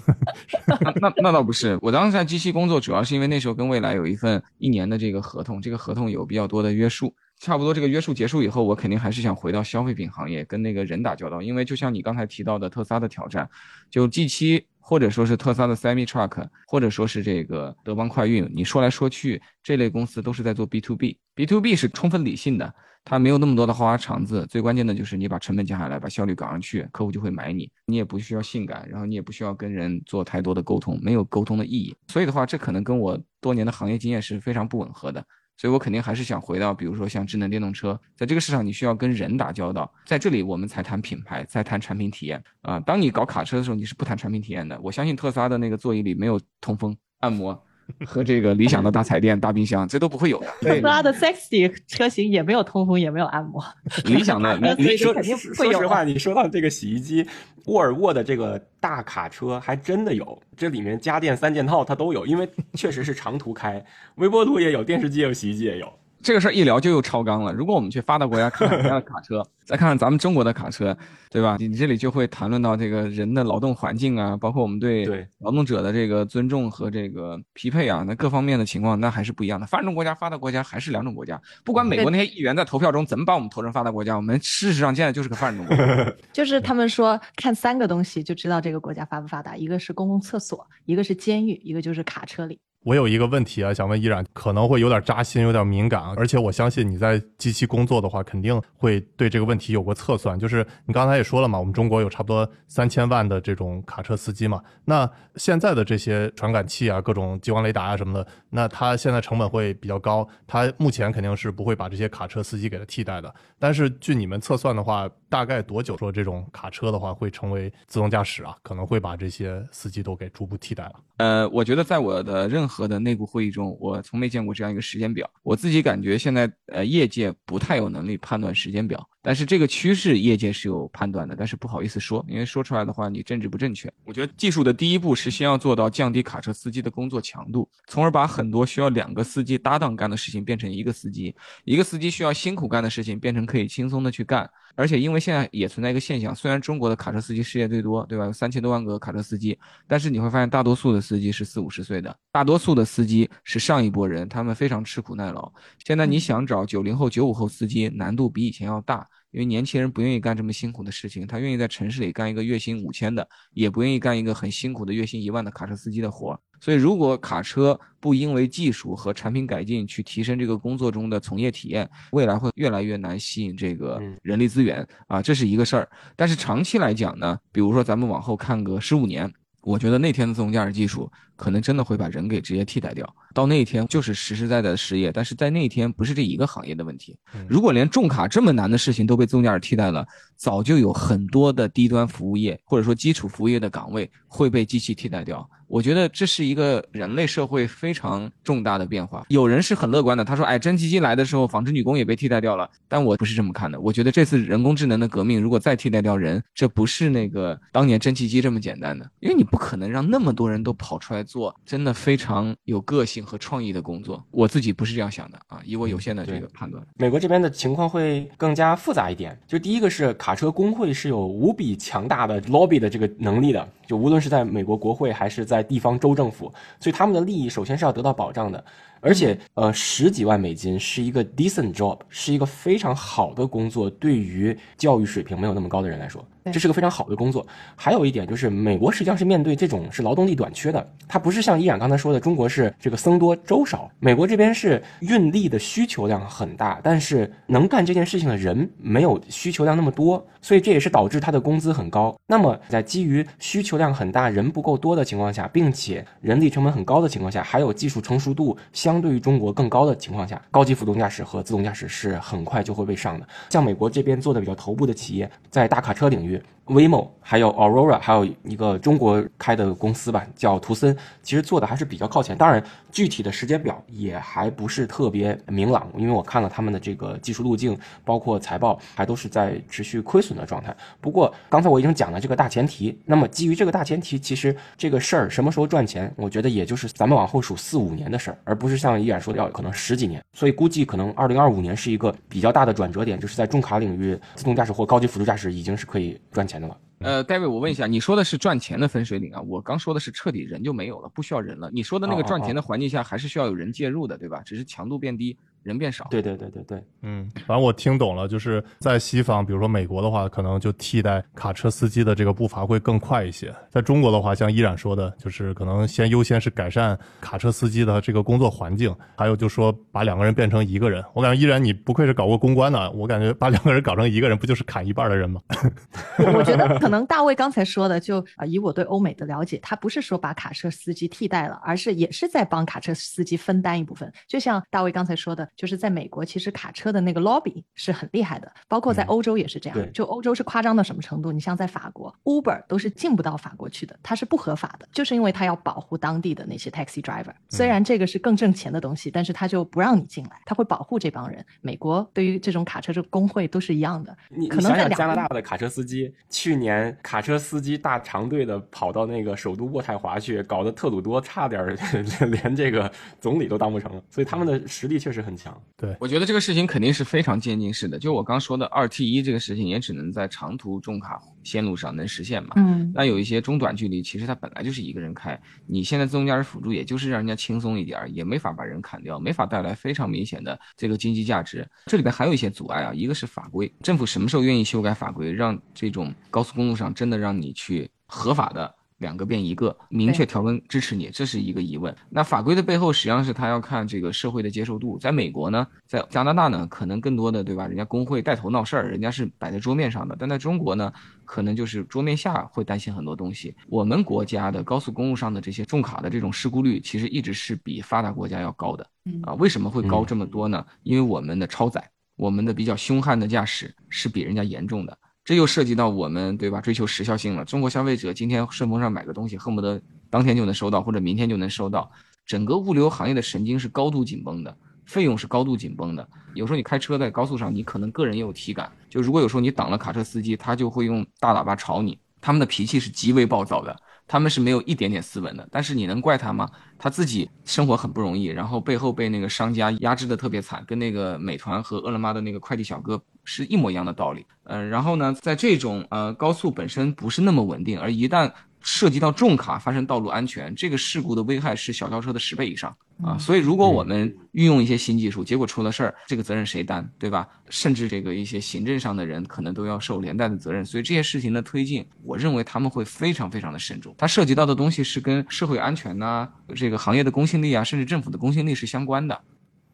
[1.00, 7.14] 那那倒不是，我当时在机器工作，主要是因为那时候跟未来有一份一年的这个合同，这个合同有比较多的约束。
[7.40, 11.44] 差不多这个约束结束以后，我肯定还是想回到消费品行业，跟那个人打交道。
[11.44, 13.48] 因为就像你刚才提到的特斯拉的挑战，
[13.92, 22.74] 就 G 七或者说是特斯拉的 Semi Truck，或者说是这个德邦快运，你说来说去，这类公司都是在做 B to B，B to B 是充分理性的。
[23.06, 27.70] 它没有那么多的花花肠子，最关键的就是你把成本降下来，把效率搞上去，客户就会买你。
[27.86, 31.94] 你也不需要性感，然后你也不需要跟人做太多的沟通，没有沟通的意义。
[32.08, 35.26] 所以的话，这可能跟我多年的行业经验是非常不吻合的。
[35.64, 42.78] 所以我肯定还是想回到，比如说像智能电动车，在这个市场你需要跟人打交道，在这里我们才谈品牌，再谈产品体验啊。
[42.82, 44.78] 当你搞卡车的时候，你是不谈产品体验的。
[44.82, 47.58] 我相信特斯拉的那个座椅里没有通风、按摩。
[48.06, 50.48] 和这个理想的大彩电、大冰箱，这都不会有的。
[50.62, 53.64] 特斯拉的 Sexy 车型也没有通风，也没有按摩。
[54.06, 57.26] 理想的，所以你说肯定会有说实话，你说到这个洗衣机，
[57.66, 63.84] 沃尔沃的这个大卡车还真的有，这里面家电三件套它都有，因为确实是长途开，
[64.16, 65.92] 微波炉也有，电视机也有，洗衣机也有。
[66.24, 67.54] 这个事儿一聊就又超纲了。
[67.54, 70.98] 如果我们去发达国家看看人家的卡车， 再看看咱们中国的卡车，
[71.30, 71.58] 对吧？
[71.60, 79.68] 你这里就会谈论到这个人的劳动环境啊，包括我们对对劳动者的这个尊重和这个匹配啊，那各方面的情况那还是不一样的。
[79.68, 81.40] 发展中国家、发达国家还是两种国家。
[81.64, 86.14] 不管美国那些议员在投票中怎么把我们投成发达国家，我们事实上现在就是个发展中国家。
[86.32, 92.60] 就是他们说看三个东西就知道这个国家发不发达，一个是公共厕所，一个是监狱，一个就是卡车里。
[92.84, 100.38] 我有一个问题啊，想问依然，可能会有点扎心，有点敏感啊，而且我相信你在机器工作的话，肯定会对这个问题有过测算。
[100.38, 113.34] 就是你刚才也说了嘛，我们中国有差不多三千万的这种卡车司机嘛，那现在的这些传感器啊，各种激光雷达啊什么的，那它现在成本会比较高，它目前肯定是不会把这些卡车司机给它替代的。
[113.58, 118.54] 但是据你们测算的话，大概多久说这种卡车的话会成为自动驾驶啊？
[118.62, 120.96] 可能会把这些司机都给逐步替代了。
[121.24, 125.30] 呃，我觉得在我的任何的内部会议中，我从没见过这样一个时间表。
[125.42, 133.90] 我自己感觉现在呃，业界不太有能力判断时间表，但是这个趋势业界是有判断的，但是不好意思说，因为说出来的话你政治不正确。
[134.04, 141.34] 我觉得技术的第一步是先要做到降低卡车司机的工作强度，从而把很多需要两个司机搭档干的事情变成一个司机，
[141.64, 144.50] 一个司机需要辛苦干的事情变成可以轻松的去干。
[144.76, 148.26] 而且因为现在也存在一个现象，虽然中国的卡车司机失业最多，对吧？
[148.26, 149.58] 有三千多万个卡车司机，
[149.88, 155.52] 但是你会发现大多数的司机是四五十岁的，大多数的司机是上一波人，他们非常吃苦耐劳。
[155.86, 159.08] 现在你想找九零后、九五后司机，难度比以前要大。
[159.32, 166.40] 因为年轻人不愿意干这么辛苦的事情，他愿意在城市里干一个月薪五千的，也不愿意干一个很辛苦的月薪一万的卡车司机的活。
[166.64, 175.90] 所以，如果卡车不因为技术和产品改进去提升这个工作中的从业体验，未来会越来越难吸引这个人力资源啊，这是一个事儿。
[176.16, 179.30] 但是长期来讲呢，比如说咱们往后看个十五年。
[179.66, 183.08] 我觉得那天的自动驾驶技术可能真的会把人给直接替代掉。
[183.34, 187.18] 到那一天就是实实在在的失业，但是在那一天不是这一个行业的问题。
[187.48, 195.48] 如果连重卡这么难的事情都被自动驾驶替代了，早就有很多的低端服务业或者说基础服务业的岗位会被机器替代掉。
[195.68, 199.26] 我觉得这是一个人类社会非常重大的变化。
[199.30, 203.80] 有人是很乐观的，他说：“哎，蒸汽机来的时候，纺织女工也被替代掉了。”但我不是这么看的。
[203.80, 214.24] 我觉得这次人工智能的革命，如果再替代掉人，这不是那个当年蒸汽机这么简单的，因为你不可能让那么多人都跑出来做真的非常有个性和创意的工作。
[214.32, 216.86] 我自己不是这样想的啊，以我有限的这个判断。
[216.98, 219.38] 美国这边的情况会更加复杂一点。
[219.48, 226.52] 就第一个是卡车工会是有无比强大的 lobby 的这个能力的，就无论是在美国国会还是在地方州政府。
[226.80, 228.64] 所以他们的利益首先是要得到保障的，
[229.00, 236.26] 而且呃十几万美金是一个 decent job，是一个非常好的工作，对于教育水平没有那么高的人来说。
[236.52, 237.46] 这是个非常好的工作。
[237.76, 243.90] 还有一点就是，美国实际上是面对这种是劳动力短缺的，它不是像依然刚才说的，中国是这个僧多粥少。
[244.00, 252.16] 美国这边是运力的需求量很大，但是能干这件事情的人没有需求量那么多，所以这也是导致它的工资很高。
[252.28, 263.28] 那么在基于需求量很大、人不够多的情况下，并且人力成本很高的情况下，还有技术成熟度相对于中国更高的情况下，高级辅助驾驶和自动驾驶是很快就会被上的。
[263.50, 266.33] 像美国这边做的比较头部的企业，在大卡车领域。
[266.34, 272.38] голове Waymo，还有 Aurora，还有一个中国开的公司吧，叫图森，其实做的还是比较靠前。
[272.38, 280.74] 当然，具体的时间表也还不是特别明朗，因为我看了他们的这个技术路径，包括财报，还都是在持续亏损的状态。
[281.02, 290.24] 不过，刚才我已经讲了这个大前提，那么基于这个大前提，其实这个事儿什么时候赚钱，我觉得也就是咱们往后数四五年的事儿，而不是像依然说的要可能十几年。
[290.32, 296.53] 所以估计可能二零二五年是一个比较大的转折点，就是在重卡领域，自动驾驶或高级辅助驾驶已经是可以赚钱。
[296.54, 299.42] 钱的了，呃，戴维，我问一下，你说的是赚钱的分水岭啊？
[299.42, 301.72] 我刚说的是彻底人就没有了，不需要人了。
[301.74, 304.42] 你说的那个赚钱的环境下，还是需要有人介入的，对吧？
[304.46, 305.36] 只是强度变低。
[305.64, 313.54] 人变少，对对对对对，嗯，反正我听懂了，就是在西方，比如说美国的话，可能就替代卡车司机的这个步伐会更快一些。
[313.70, 321.04] 在中国的话，像依然说的，就是可能先优先是改善卡车司机的这个工作环境，还有就说把两个人变成一个人。
[321.14, 325.42] 我感觉依然你不愧是搞过公关的，我感觉把两个人搞成一个人，不就是砍一半的人吗？
[326.36, 334.12] 我觉得可能大卫刚才说的，就啊，以我对欧美的了解，他不是说把卡车司机替代了，而是也是在帮卡车司机分担一部分。
[334.28, 335.48] 就像大卫刚才说的。
[335.56, 339.94] 就是在美国，其实卡车的那个 lobby 是很厉害的，包括在欧洲也是这样。
[339.94, 341.32] 就欧洲是夸张到什么程度？
[341.32, 347.34] 你像在法国，Uber 都是进不到法国去的，它是不合法的，就是因为它要保护当地的那些 taxi driver。
[347.50, 351.46] 虽然这个是更挣钱的东西，但是它就不让你进来，它会保护这帮人。
[351.62, 354.16] 美国对于这种卡车这工会都是一样的。
[354.30, 361.64] 你想想加拿大的卡车司机，去年卡车司机大长队的跑到那个首都渥太华去，搞得特鲁多差点
[362.32, 364.02] 连这个总理都当不成了。
[364.10, 365.43] 所以他们的实力确实很强。
[365.78, 367.98] 对，我觉得这个事情肯定是非常渐进式的。
[367.98, 372.54] 就我刚说的二 T 一这个事情，也只能在长途重卡线路上能实现嘛。
[372.56, 375.40] 嗯，那有一些中短距离，其实它本来就是一个人开。
[375.66, 381.68] 你现在自动驾驶辅助，也就是让人家轻松一点，也没法把人砍掉，没法带来非常明显的这个经济价值。
[381.88, 388.74] 这里边还有一些阻碍啊，一个是法规，政府什么时候愿意修改法规，让这种高速公路上真的让你去合法的。
[389.04, 391.96] 两个变一个，明确条文支持你，这是一个疑问。
[392.10, 394.98] 那法规的背后实际上是他要看这个社会的接受度。
[394.98, 397.68] 在美国呢，在加拿大呢，可能更多的对吧？
[397.68, 400.16] 人家工会带头闹事儿，人家是摆在桌面上的。
[400.18, 400.92] 但在中国呢，
[401.26, 403.54] 可能就是桌面下会担心很多东西。
[403.68, 408.88] 我们国家的高速公路上的这些重卡的这种事故率，其实一直是比发达国家要高的。
[409.24, 410.66] 啊，为什么会高这么多呢？
[410.84, 411.84] 因为我们的超载，
[412.16, 414.98] 我们的比较凶悍的驾驶是比人家严重的。
[415.26, 416.60] 这又涉及到我们对吧？
[416.60, 417.46] 追求时效性了。
[417.46, 421.90] 中国消费者今天顺丰上买个东西，恨不得当天就能收到，或者明天就能收到。
[422.26, 426.08] 整个物流行业的神经是高度紧绷的，费用是高度紧绷的。
[426.34, 433.78] 有时候你开车在高速上，你可能个人也有体感，就如果有时候你挡了卡车司机，他就会用大喇叭吵你，他们的脾气是极为暴躁的。
[434.08, 436.50] 他们是没有一点点斯文的，但是你能怪他吗？
[436.78, 444.26] 他自己生活很不容易，然后背后被那个商家压制的特别惨，跟那个美团和饿了么的那个快递小哥是一模一样的道理。
[444.44, 448.32] 嗯，然后呢，在这种呃高速本身不是那么稳定，而一旦
[448.64, 453.18] 涉及到重卡发生道路安全，这个事故的危害是小轿车的十倍以上啊！
[453.18, 457.28] 所以如果我们运用一些新技术，结果出了事儿，这个责任谁担，对吧？
[457.50, 460.64] 甚至这个一些行政上的人可能都要受连带的责任。
[460.66, 463.94] 所以这些事情的推进，我认为他们会非常非常的慎重。
[463.98, 469.20] 它涉及到的东西是跟社会安全呐、这个行业的公信力啊，甚至政府的公信力是相关的。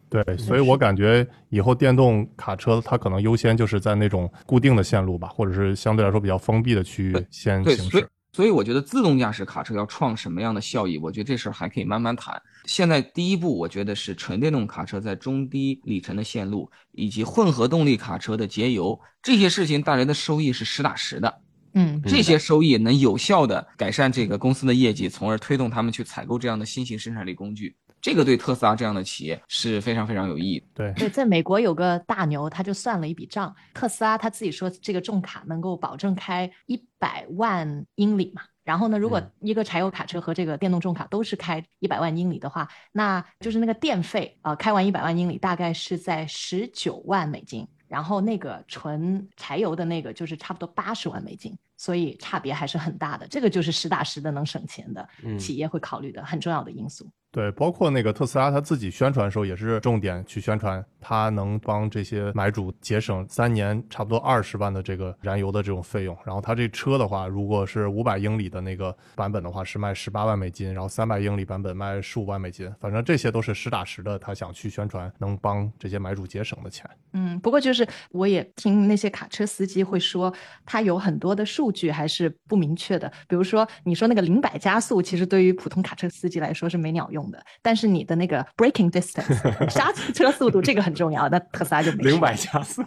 [0.10, 8.10] 对，所以我感觉以后电动卡车它可能优先就是在那种固定的线路吧，或者是相对来说比较封闭的区域先行驶。
[8.32, 12.42] 所以我觉得自动驾驶卡车要创什么样的效益，我觉得这事儿还可以慢慢谈。
[12.66, 21.42] 现在第一步，我觉得是纯电动卡车在中低里程的线路以及混合动力卡车的节油这些事情带来的收益是实打实的。
[21.74, 27.76] 嗯，这些收益能有效的改善这个公司的业绩，从而推动他们去采购这样的新型生产力工具。
[28.02, 30.66] 这个对特斯拉这样的企业是非常非常有意义的。
[30.74, 38.42] 对，对，在美国有个大牛，他就算了一笔账，特斯拉他自己说这个重卡能够保证开一百万英里嘛。
[38.64, 47.68] 然后呢，如果一个柴油卡车和这个电动重卡都是开一百万英里的话，那就是那个电费啊、呃，开完一百万英里大概是在十九万美金。
[47.88, 53.26] 然后那个纯柴油的那个就是差不多八十万美金，所以差别还是很大的。
[53.30, 55.08] 这个就是实打实的能省钱的
[55.40, 57.10] 企业会考虑的很重要的因素。
[57.32, 66.18] 对，包括那个特斯拉他自己宣传的时候也是重点去宣传，它能帮这些买主节省三年差不多二十万的这个燃油的这种费用。
[66.26, 72.68] 然后它这车的话，如果是五百英里的那个版本的话，是卖十八万美金，然后三百英里版本卖十五万美金。
[72.80, 76.90] 反正这些都是实打实的，他想去宣传能帮这些买主节省的钱。
[77.14, 80.34] 嗯，不过就是我也听那些卡车司机会说，
[80.66, 83.12] 他有很多的数据还是不明确的。
[83.28, 87.20] 比如说你说那个零百加速，其实对于普通卡车司机来说是没鸟用。
[87.20, 89.36] 用的，但是你的那个 braking distance
[89.70, 92.82] 刹车速度这个很重要，那特斯拉就没零百加速。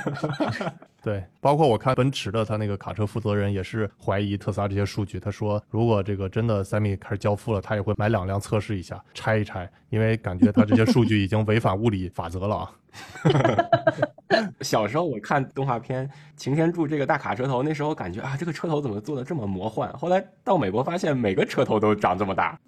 [1.02, 12.72] 对，包括我看奔驰的他那个卡车负责人也是怀疑特斯拉这些数据，他说如果这个真的 Semi 开始交付了，他也会买两辆测试一下，拆一拆，因为感觉他这些数据已经违反物理法则了啊。
[14.62, 19.92] 小时候我看动画片《擎天柱》这个大卡车头，那时候感觉啊，这个车头怎么做的这么魔幻？
[19.92, 22.58] 后来到美国发现每个车头都长这么大。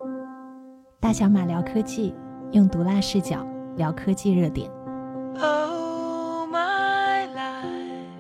[1.01, 2.15] 大小马聊科技，
[2.53, 3.47] 用毒辣视角
[3.77, 4.71] 聊科技热点。
[5.41, 8.19] Oh, my life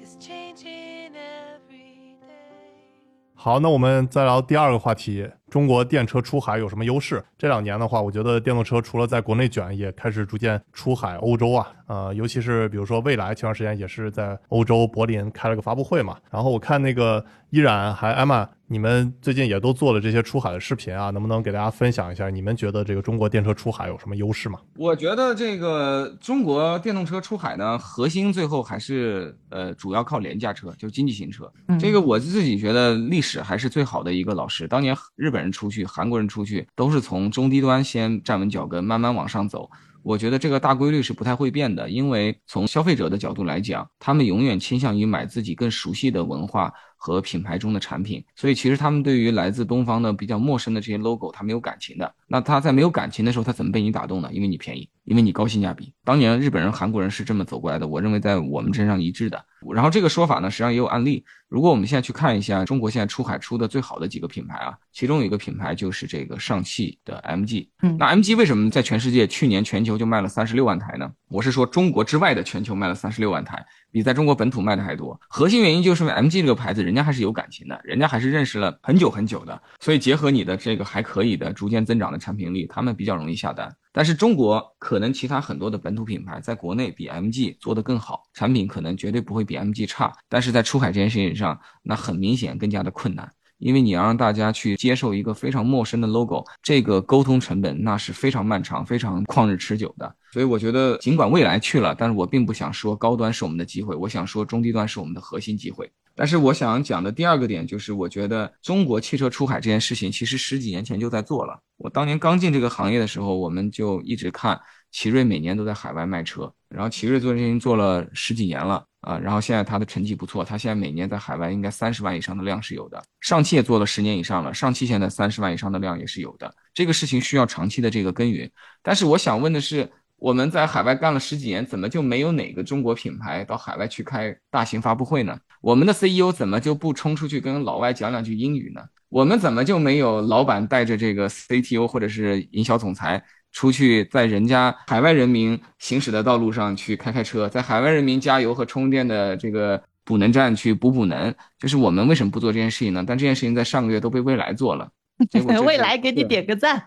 [0.00, 2.94] is changing every day.
[3.34, 7.22] 好，那我们再聊第二个话题：中国电车出海有什么优势？
[7.36, 11.66] 这两年的话，我觉得电动车除了在国内卷，也开始逐渐出海欧洲啊。
[11.86, 16.16] 呃，尤其是比如说蔚来，前段时间也是在欧洲柏林开了个发布会嘛。
[16.30, 22.30] 然后我看那个依然还艾玛，你们最近也都做了这些出海的视频啊，能不能给大家分享一下？
[22.30, 24.60] 你们觉得这个中国电车出海有什么优势吗？
[24.76, 31.52] 我觉得这个中国电动车出海呢，核心最后还是呃主要靠廉价车，就是经济型车。
[31.66, 34.68] 嗯这个我自己觉得历史还是最好的一个老师。
[34.68, 39.70] 当年日本人出去，韩国人出去，都是从中低端先站稳脚跟，慢慢往上走。
[40.02, 52.14] 我觉得这个大规律是不太会变的，因为从消费者的角度来讲，他们永远倾向于买自己更熟悉的文化和品牌中的产品，所以其实他们对于来自东方的比较陌生的这些 logo，他没有感情的。
[52.26, 54.30] 那他在没有感情的时候，他怎么被你打动呢？
[54.32, 55.92] 因为你便宜，因为你高性价比。
[56.04, 59.44] 当年日本人、韩国人是这么走过来的，我认为在我们身上一致的。
[59.74, 61.24] 然后这个说法呢，实际上也有案例。
[61.48, 67.66] 如果我们现在去看一下中国现在出海出的最好的几个品牌啊，其中有一个品牌就是这个上汽的 MG。
[67.82, 71.10] 嗯那 MG 为什么在全世界去年全球就卖了三十六万台呢？
[71.28, 75.18] 我是说中国之外的全球卖了三十六万台，比在中国本土卖的还多。
[75.28, 83.74] 核心原因就是 MG 这个牌子，人家还是有感情的，人家还是认识了很久很久的，所以结合你的这个还可以的逐渐增长的产品力，他们比较容易下单。
[83.92, 93.28] 但是中国可能其他很多的本土品牌在国内比 MG 做得更好，产品可能绝对不会比 MG 差，但是在出海这件事情上，那很明显更加的困难。
[93.60, 100.12] 因为你要让大家去接受一个非常陌生的 logo，这个沟通成本那是非常漫长、非常旷日持久的。
[100.32, 105.90] 所以我觉得，尽管未来去了，但是我并不想说高端是我们的机会，我想说中低端是我们的核心机会。
[106.16, 111.58] 但是我想讲的第二个点就是，我觉得中国汽车出海这件事情，其实十几年前就在做了。
[111.78, 123.02] 我当年刚进这个行业的时候，我们就一直看奇瑞每年都在海外卖车，然后奇瑞做这件事情做了十几年了啊，然后现在它的成绩不错，它现在每年在海外应该三十万以上的量是有的。
[123.20, 126.54] 上汽也做了十年以上了，上汽现在三十万以上的量也是有的。
[126.74, 128.50] 这个事情需要长期的这个耕耘。
[128.82, 135.38] 但是我想问的是，我们在海外干了十几年，怎么就没有哪个中国品牌到海外去开大型发布会呢？
[135.62, 138.82] 我们的 CEO 怎么就不冲出去跟老外讲两句英语呢？
[139.08, 143.22] 我们怎么就没有老板带着这个 CTO 或者是营销总裁
[143.52, 151.34] 出去，在人家海外人民行驶的道路上去开开车，在海外人民加油和充电的这个补能站去补补能？
[151.58, 153.04] 就是我们为什么不做这件事情呢？
[153.06, 154.88] 但这件事情在上个月都被蔚来做了。
[155.66, 156.82] 未来给你点个赞。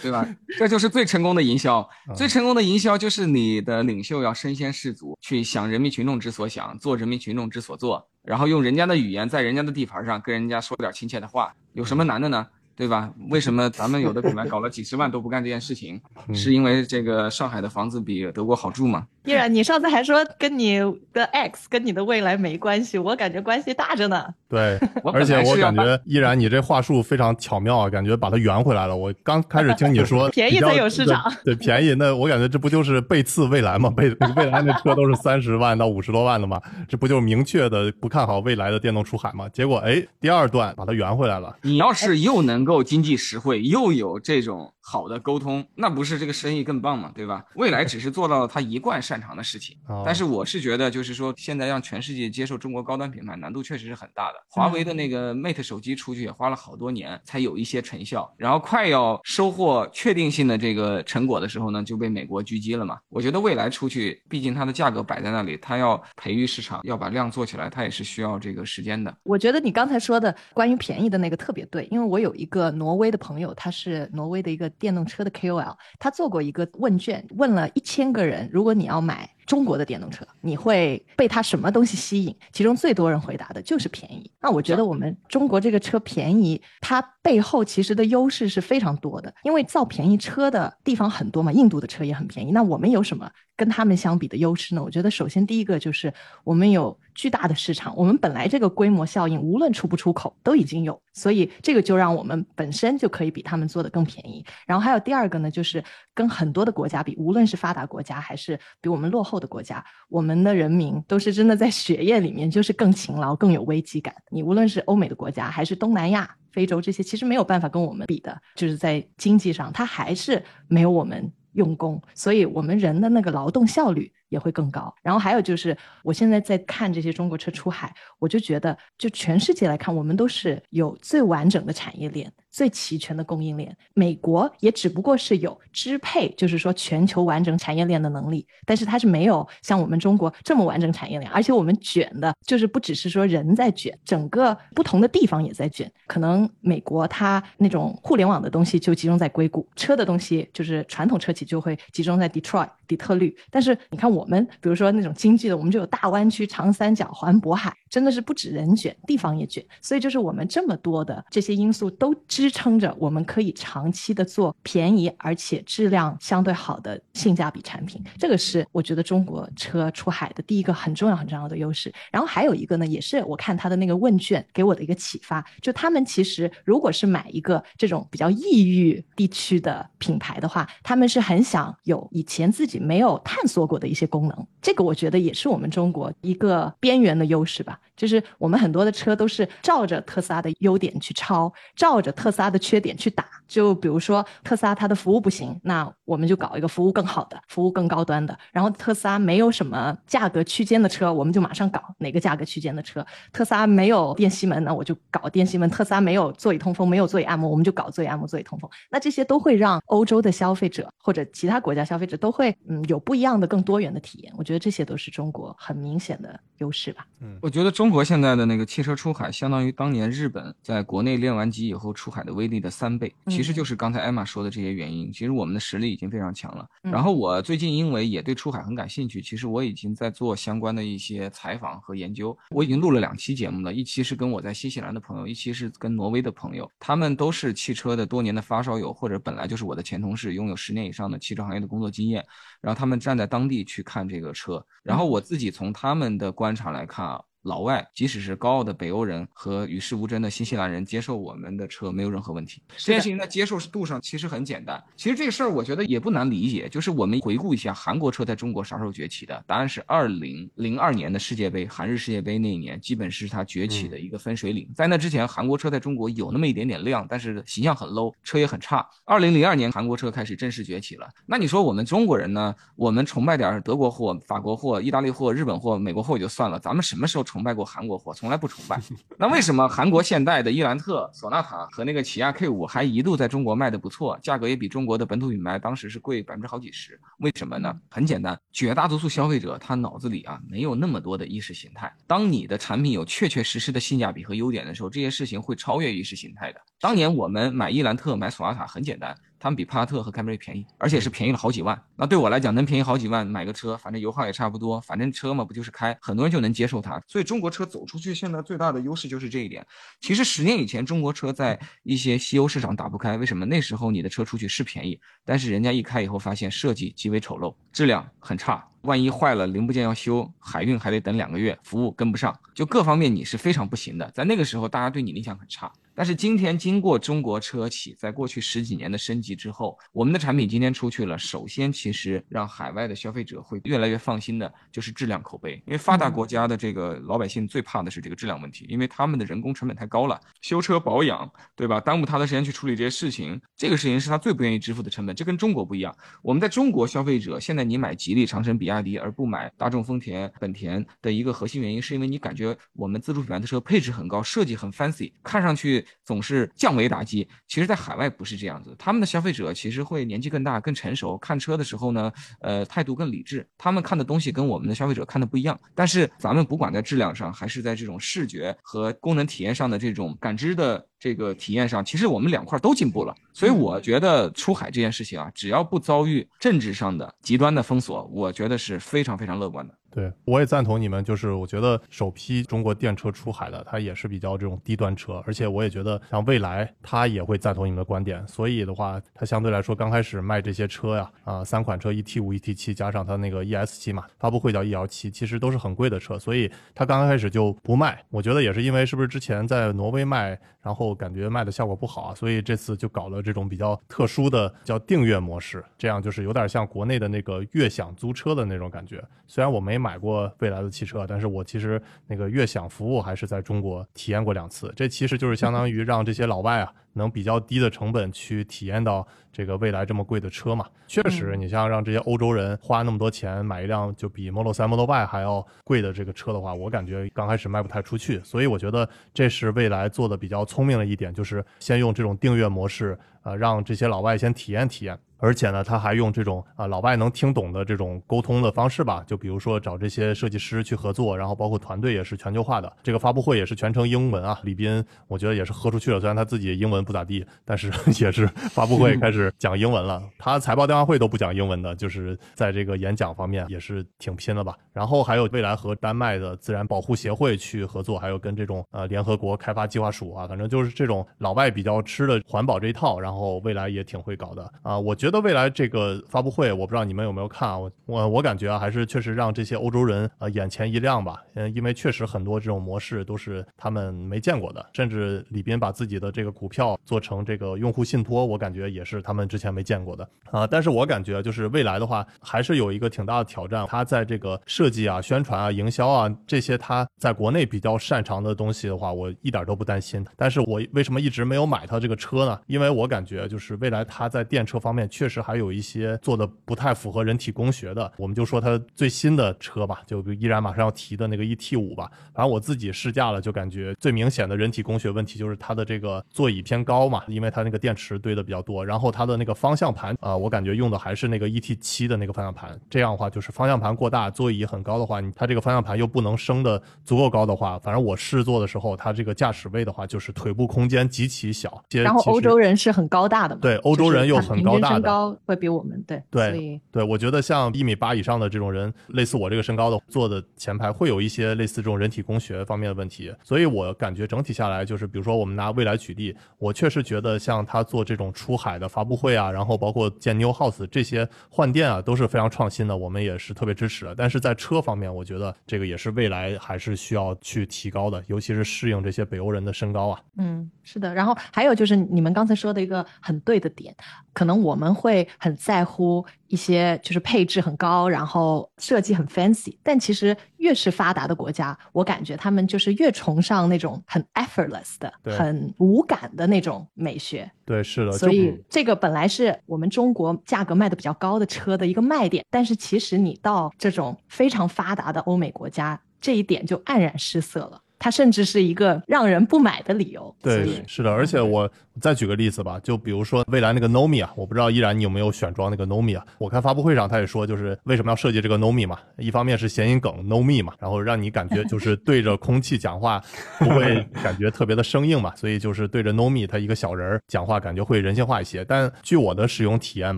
[0.00, 0.26] 对吧？
[0.58, 1.86] 这就是最成功的营销。
[2.16, 12.46] 最成功的营销就是你的领袖要身先士卒，去想人民群众之所想，做人民群众之所做，然后用人家的语言，在人家的地盘上跟人家说点亲切的话，有什么难的呢？
[12.74, 13.12] 对吧？
[13.30, 16.00] 为什么咱们有的品牌搞了几十万都不干这件事情？
[16.34, 19.06] 是因为这个上海的房子比德国好住吗？
[19.24, 20.78] 依然，你上次还说跟你
[21.12, 24.26] 的 X 跟你的未来没关系，我感觉关系大着呢。
[24.50, 24.78] 对，
[25.14, 28.96] 而且我感觉依然你这话术非常巧妙啊，感觉把它圆回来了。
[28.96, 33.88] 我刚开始听你说便宜才有市场对，对便宜，那我感觉这不就是背刺未来吗？
[33.90, 39.48] 背未来那车都是三十万到五十多万的嘛，这不就是明确的不看好未来的电动出海吗？
[39.50, 41.56] 结果哎，第二段把它圆回来了。
[41.62, 47.10] 你要是又能够经济实惠，又有这种好的沟通，那不是这个生意更棒嘛？
[47.14, 47.44] 对吧？
[47.54, 54.38] 未来只是做到了他一贯擅长的事情，哦但是我是觉得，就是说现在让全世界接受中国高端品牌，难度确实是很大的。
[54.48, 62.98] 华为的那个 Mate 手机出去也花了好多年才有一些成效，然后快要收获确定性的这个成果的时候呢，就被美国狙击了嘛。
[63.08, 69.14] 我觉得未来出去，毕竟它的价格摆在那里，它要培育市场，要把量做起来，它也是需要这个时间的。
[69.22, 82.34] 我觉得你刚才说的关于便宜的那个特别对，因为我有一个挪威的朋友，他是挪威的一个电动车的 KOL，他做过一个问卷，问了一千个人，如果你要买中国的电动车，你会被它什么东西吸引？
[82.52, 84.32] 其中最多人回答的就是便宜。
[84.40, 92.50] 那我觉得我们中国这个车便宜，它背后其实的优势是非常多的，因为造便宜车的地方很多嘛，印度的车也很便宜。
[92.50, 94.82] 那我们有什么跟他们相比的优势呢？
[94.82, 96.10] 我觉得首先第一个就是
[96.44, 104.42] 我们有巨大的市场，我们本来这个规模效应，无论出不出口都已经有，所以这个就让我们本身就可以比他们做的更便宜。
[104.66, 105.84] 然后还有第二个呢，就是
[106.14, 114.14] 跟很多的国家比，无论是发达国家还是比我们落后的国家，我们的人民都是真的在血液里面就是更勤劳、更有危机感。
[114.30, 116.30] 你无论是欧美的国家还是东南亚。
[116.52, 124.92] 非洲这些其实没有办法跟我们比的，就是在经济上，他还是没有我们用功，所以我们人的那个劳动效率也会更高。
[125.02, 133.76] 然后还有就是，我现在在看这些中国车出海，我就觉得，就全世界来看，我们都是有最完整的产业链、最齐全的供应链。
[133.92, 145.92] 美国也只不过是有支配，就是说全球完整产业链的能力，但是它是没有像我们中国这么完整产业链，而且我们卷的就是不只是说人在卷，整个不同的地方也在卷。
[146.06, 153.34] 可能美国它那种互联网的东西就集中在硅谷，车的东西就是传统车企就会集中在 Detroit 底特律。
[153.50, 159.62] 但是你看我们，比如说那种经济的，我们就有大湾区、长三角、环渤海，真的是不止人卷，地方也卷。
[159.82, 168.02] 所以就是我们这么多的这些因素都支撑着我们可以长期的做便宜而且质量相对好的性价比产品。
[168.16, 171.92] 这个是我觉得中国车出海的第一个很重要很重要的优势。
[172.10, 184.46] 然后还有一个呢，也是我看他的那个问卷给我的一个启发，就他们其实如果是买一个这种比较异域地区的品牌的话，他们是很想有以前自己没有探索过的一些功能。
[184.62, 187.78] 这个我觉得也是我们中国一个边缘的优势吧。
[187.96, 193.26] 就是我们很多的车都是照着特斯拉的优点去抄，照着特斯拉的缺点去打。
[193.46, 198.36] 就比如说特斯拉它的服务不行，那我们就搞一个服务更好的、服务更高端的。
[198.50, 203.04] 然后特斯拉没有什么价格区间的车，我们就马上搞哪个价格区间的车。
[203.30, 208.70] 特斯拉没有电吸门，那我就搞电吸门；特斯拉没有座椅通风，没有座椅按摩，我们就搞座椅按摩、座椅通风。
[208.90, 214.32] 那这些都会让欧洲的消费者或者其他国家消费者都会嗯有不一样的、更多元的体验。
[214.38, 217.06] 我觉得这些都是中国很明显的优势吧。
[217.20, 225.10] 嗯我觉得中国现在的那个汽车出海，相当于当年日本在国内练完级以后出海的威力的三倍，嗯其实就是刚才艾玛说的这些原因。
[225.10, 226.64] 其实我们的实力已经非常强了。
[226.84, 232.36] 嗯然后我最近因为也对出海很感兴趣，其实我已经在做相关的一些采访和研究。
[232.50, 242.24] 我已经录了两期节目了，一期是跟我在新西兰的朋友，一期是跟挪威的朋友，他们都是汽车的多年的发烧友，或者本来就是我的前同事，拥有十年以上的汽车行业的工作经验。
[242.60, 247.20] 然后他们站在当地去看这个车，然后我自己从他们的观察来看啊。
[247.42, 252.62] 老外，即使是高傲的北欧人和与世无争的新西兰人，接受我们的车没有任何问题。
[252.76, 254.82] 这件事情在接受度上其实很简单。
[254.96, 259.42] 其实这个事儿我觉得也不难理解，就是我们回顾一下韩国车在中国啥时候崛起的？
[259.46, 264.68] 答案是二零零二年的世界杯，韩日世界杯那一年，基本是它崛起的一个分水岭。
[264.74, 268.86] 在那之前，韩国车在中国有那么一点点量，但是形象很 low，车也很差。
[269.04, 271.08] 二零零二年，韩国车开始正式崛起了。
[271.26, 272.54] 那你说我们中国人呢？
[272.76, 278.12] 我们崇拜点德国货、法国货、意大利货、日本货、美国货也就算了，咱们什么时候崇拜过韩国货？
[278.12, 278.78] 从来不崇拜。
[279.16, 287.00] 那为什么韩国现代的伊兰特、索纳塔和那个起亚 K 五还一度在中国卖的不错，价格也比中国的本土品牌当时是贵百分之好几十？
[287.20, 287.74] 为什么呢？
[287.88, 291.90] 很简单，绝大多数消费者他脑子里啊没有那么多的意识形态。
[292.06, 296.60] 当你的产品有确确实实的性价比和优点的时候，这些事情会超越意识形态的。
[296.78, 299.16] 当年我们买伊兰特、买索纳塔很简单。
[299.42, 301.76] 他们比帕萨特和凯美瑞便宜，而且是便宜了好几万。
[301.96, 307.02] 那对我来讲，能便宜好几万买个车，反正油耗也差不多，反正车嘛不就是开，很多人就能接受它。
[307.08, 309.66] 所以中国车走出去，现在最大的优势就是这一点。
[310.00, 313.44] 其实十年以前，中国车在一些西欧市场打不开，为什么？
[313.44, 318.64] 那时候你的车出去是便宜，但是人家一开以后发现设计极为丑陋，质量很差。
[318.82, 324.08] 万一坏了，零部件要修，海运还得等两个月，服务跟不上，就各方面你是非常不行的。
[324.12, 325.72] 在那个时候，大家对你印象很差。
[325.94, 331.18] 但是今天经过中国车企在过去十几年的升级之后，我们的产品今天出去了。
[331.18, 335.54] 首先，其实让海外的消费者会越来越放心的，就是质量口碑。
[335.66, 341.80] 因为发达国家的这个老百姓最怕的是这个质量问题，因为他们的人工成本太高了，修车保养，对吧？
[341.80, 345.14] 耽误他的时间去处理这些事情，这个事情是他最不愿意支付的成本。
[345.14, 345.94] 这跟中国不一样。
[346.22, 356.50] 我们在中国消费者现在你买吉利、长城、比亚迪而不买大众、丰田、本田的一个核心原因，是因为你感觉我们自主品牌的车配置很高，设计很 fancy，看上去总是。
[356.54, 358.74] 降维打击，其实，在海外不是这样子。
[358.78, 363.46] 他们的消费者其实会年纪更大、更成熟，看车的时候呢，呃，态度更理智。
[363.58, 365.58] 他们看的东西跟我们的消费者看的不一样。
[365.74, 373.14] 但是，咱们不管在质量上，还是在这种视觉和功能体验上的这种感知的这个体验上，其实我们两块都进步了。
[373.32, 379.74] 所以，我觉得出海这件事情啊，只要不遭遇政治上的极端的封锁，我觉得是非常非常乐观的。
[379.94, 388.26] 对，我也赞同你们，就是我觉得首批中国电车出海的，它也是比较这种低端车，而且我也觉得像未来，它也会赞同你们的观点。
[388.26, 398.02] 所以的话，它相对来说刚开始卖这些车呀，啊，三款车，ET 五、ET 七，加上它那个 ES 七嘛，发布会叫 E L 七，其实都是很贵的车，所以它刚开始就不卖。
[398.08, 409.04] 我觉得也是因为是不是之前在挪威卖，然后感觉卖的效果不好啊，所以这次就搞了这种比较特殊的叫订阅模式，这样就是有点像国内的那个悦享租车的那种感觉。
[409.26, 410.62] 虽然我没买过未来。
[410.62, 420.66] 的汽车，但是我其实那个悦享服务还是在中国体验过两次，这其实就是相当于让这些老外啊能比较低的成本去体验到这个未来这么贵的车嘛。
[420.86, 428.20] 确实，你像让这些欧洲人花那么多钱买一辆就比 Model 3、Model Y 还要贵的这个车的话，我感觉刚开始卖不太出去。
[428.22, 434.98] 所以我觉得这是未来做的比较聪明的一点，就是先用这种订阅模式，呃，让这些老外先体验体验。
[435.22, 442.70] 而且呢，他还用这种啊老外能听懂的这种沟通的方式吧，就比如说找这些设计师去合作，然后包括团队也是全球化的。
[442.82, 447.70] 这个发布会也是全程英文啊，李斌我觉得也是喝出去了，虽然他自己英文不咋地，但是
[448.02, 450.02] 也是发布会开始讲英文了。
[450.18, 454.56] 他财报电话会都不讲英文的，就是在这个演讲方面也是挺拼的吧。
[454.72, 465.11] 然后还有未来和丹麦的自然保护协会去合作，还有跟这种呃联合国开发计划署啊，反正就是这种老外比较吃的环保这一套，然后未来也挺会搞的啊，我觉得。
[465.20, 467.58] 未来这个发布会，我不知道你们有没有看啊？
[467.58, 471.22] 我我我感觉啊，还是确实让这些欧洲人呃眼前一亮吧。
[471.34, 480.46] 嗯，因为确实很多这种模式都是他们没见过的，甚至李斌把自己的这个股票做成这个用户信托，我感觉也是他们之前没见过的啊。
[480.46, 483.66] 但是我感觉就是未来的话，还是有一个挺大的挑战。
[483.68, 490.04] 他在这个设计啊、宣传啊、营销啊这些他在国内比较擅长的东西的话，我一点都不担心。
[490.16, 492.38] 但是我为什么一直没有买他这个车呢？
[492.46, 497.90] 因为我感觉就是未来他在电车方面确实还有一些做的不太符合人体工学的。
[497.96, 501.90] 我们就说它最新的车吧，就依然马上要提的那个 ET 五吧。
[502.14, 508.64] 反正我自己试驾了，就感觉最明显的人体工学问题就是它的这个座椅偏高嘛，因为它那个电池堆的比较多。
[508.64, 512.58] 然后它的那个方向盘啊，我感觉用的还是那个 ET 七的那个方向盘。
[512.68, 521.62] 这样的话，就是方向盘过大，座椅很高的话，你它这个方向盘又不能升的足够高的话，反正我试坐的时候，它这个驾驶位的话，就是腿部空间极其小。
[521.70, 533.14] 然后欧洲人是很高大的嘛，对，欧洲人又很高大高会比我们对对对，我觉得像一米八以上的这种人，类似我这个身高的坐的前排，会有一些类似这种人体工学方面的问题。
[533.22, 543.94] 所以我感觉整体下来，就是比如说我们拿未来举例，我确实觉得像他做这种出海的发布会啊，然后包括建 New House 这些换电啊，都是非常创新的，我们也是特别支持的。
[543.94, 550.00] 但是在车方面，我觉得这个也是未来还是需要去提高的，尤其是适应这些北欧人的身高啊。
[550.18, 550.92] 嗯，是的。
[550.94, 553.74] 然后还有就是你们刚才说的一个很对的点，
[554.12, 559.56] 可能我们会很在乎一些就是配置很高，然后设计很 fancy。
[559.62, 567.30] 但其实越是发达的国家，我感觉他们就是越崇尚那种很 effortless 的、对很无感的那种美学。
[567.44, 577.60] 对，是的，所以这个本来是我们中国价格卖的比较高的车的一个卖点，但是其实你到这种非常发达的欧美国家，这一点就黯然失色了。
[577.82, 580.14] 它甚至是一个让人不买的理由。
[580.22, 586.04] 对，是的，而且我再举个例子吧，就比如说未来那个 Nomi 啊，我不知道依然你有没有选装那个 Nomi 啊？
[586.18, 593.02] 我看发布会上他也说，就是为什么要设计这个 Nomi 嘛，一方面是谐音梗 Nomi 嘛，然后让你感觉 就是对着空气讲话
[593.40, 598.44] 不会感觉特别的生硬嘛，所以就是对着 Nomi 它一个小人儿讲话感觉会人性化一些。
[598.44, 599.96] 但据我的使用体验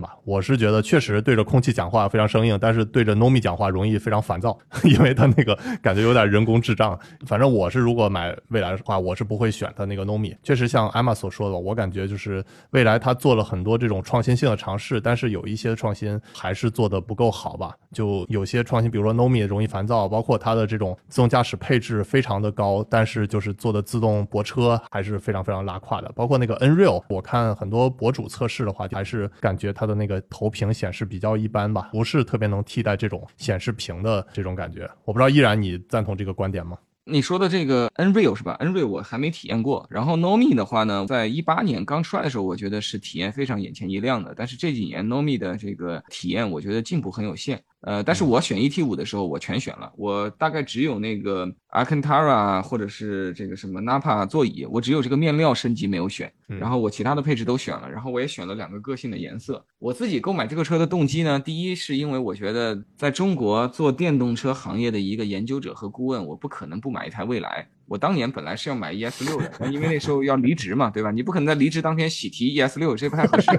[0.01, 6.97] 吧，我是觉得确实对着空气讲话非常生硬，但是对着 Nomi 讲话容易非常烦躁， 因为它那个感觉有点人工智障。
[7.27, 10.35] 反正我是如果买未来的话，我是不会选它那个 Nomi。
[10.41, 17.75] 确实像艾玛所说的，我感觉就是未来它做了很多这种创新性的尝试，但是有一些创新还是做的不够好吧。
[17.91, 26.11] 就有些创新，比如说 Nomi 容易烦躁，包括它的这种自动驾驶配置非常的高，但是就是做的自动泊车还是非常非常拉胯的。
[26.15, 34.89] 包括那个 Nreal，我看很多博主测试的话，还是感觉它的那个投屏显示比较一般吧，不是特别能替代这种显示屏的这种感觉。
[35.03, 36.77] 我不知道依然你赞同这个观点吗？
[37.07, 39.85] 你说的这个 Nreal 是吧？Nreal 我还没体验过。
[39.91, 44.33] 然后 Nomi 的话呢，在一八年刚出来的时候，我觉得是体验非常眼前一亮的。
[44.35, 47.61] 但是这几年 Nomi 的这个体验，我觉得进步很有限。
[47.85, 59.63] 呃，但是我选 ET 五的时候，我全选了，我大概只有那个 Alcantara 或者是这个什么 Napa 座椅，我只有这个面料升级没有选，然后我其他的配置都选了，然后我也选了两个个性的颜色。
[59.77, 67.67] 我自己购买这个车的动机呢，第一是因为我觉得在中国做电动车行业的一个研究者和顾问，我不可能不买一台蔚来。
[67.87, 71.11] 我当年本来是要买 ES 六的，但因为那时候要离职嘛，对吧？
[71.11, 73.51] 你不可能在离职当天喜提 ES 六，这不太合适，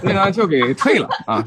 [0.00, 1.44] 所以呢就给退了啊。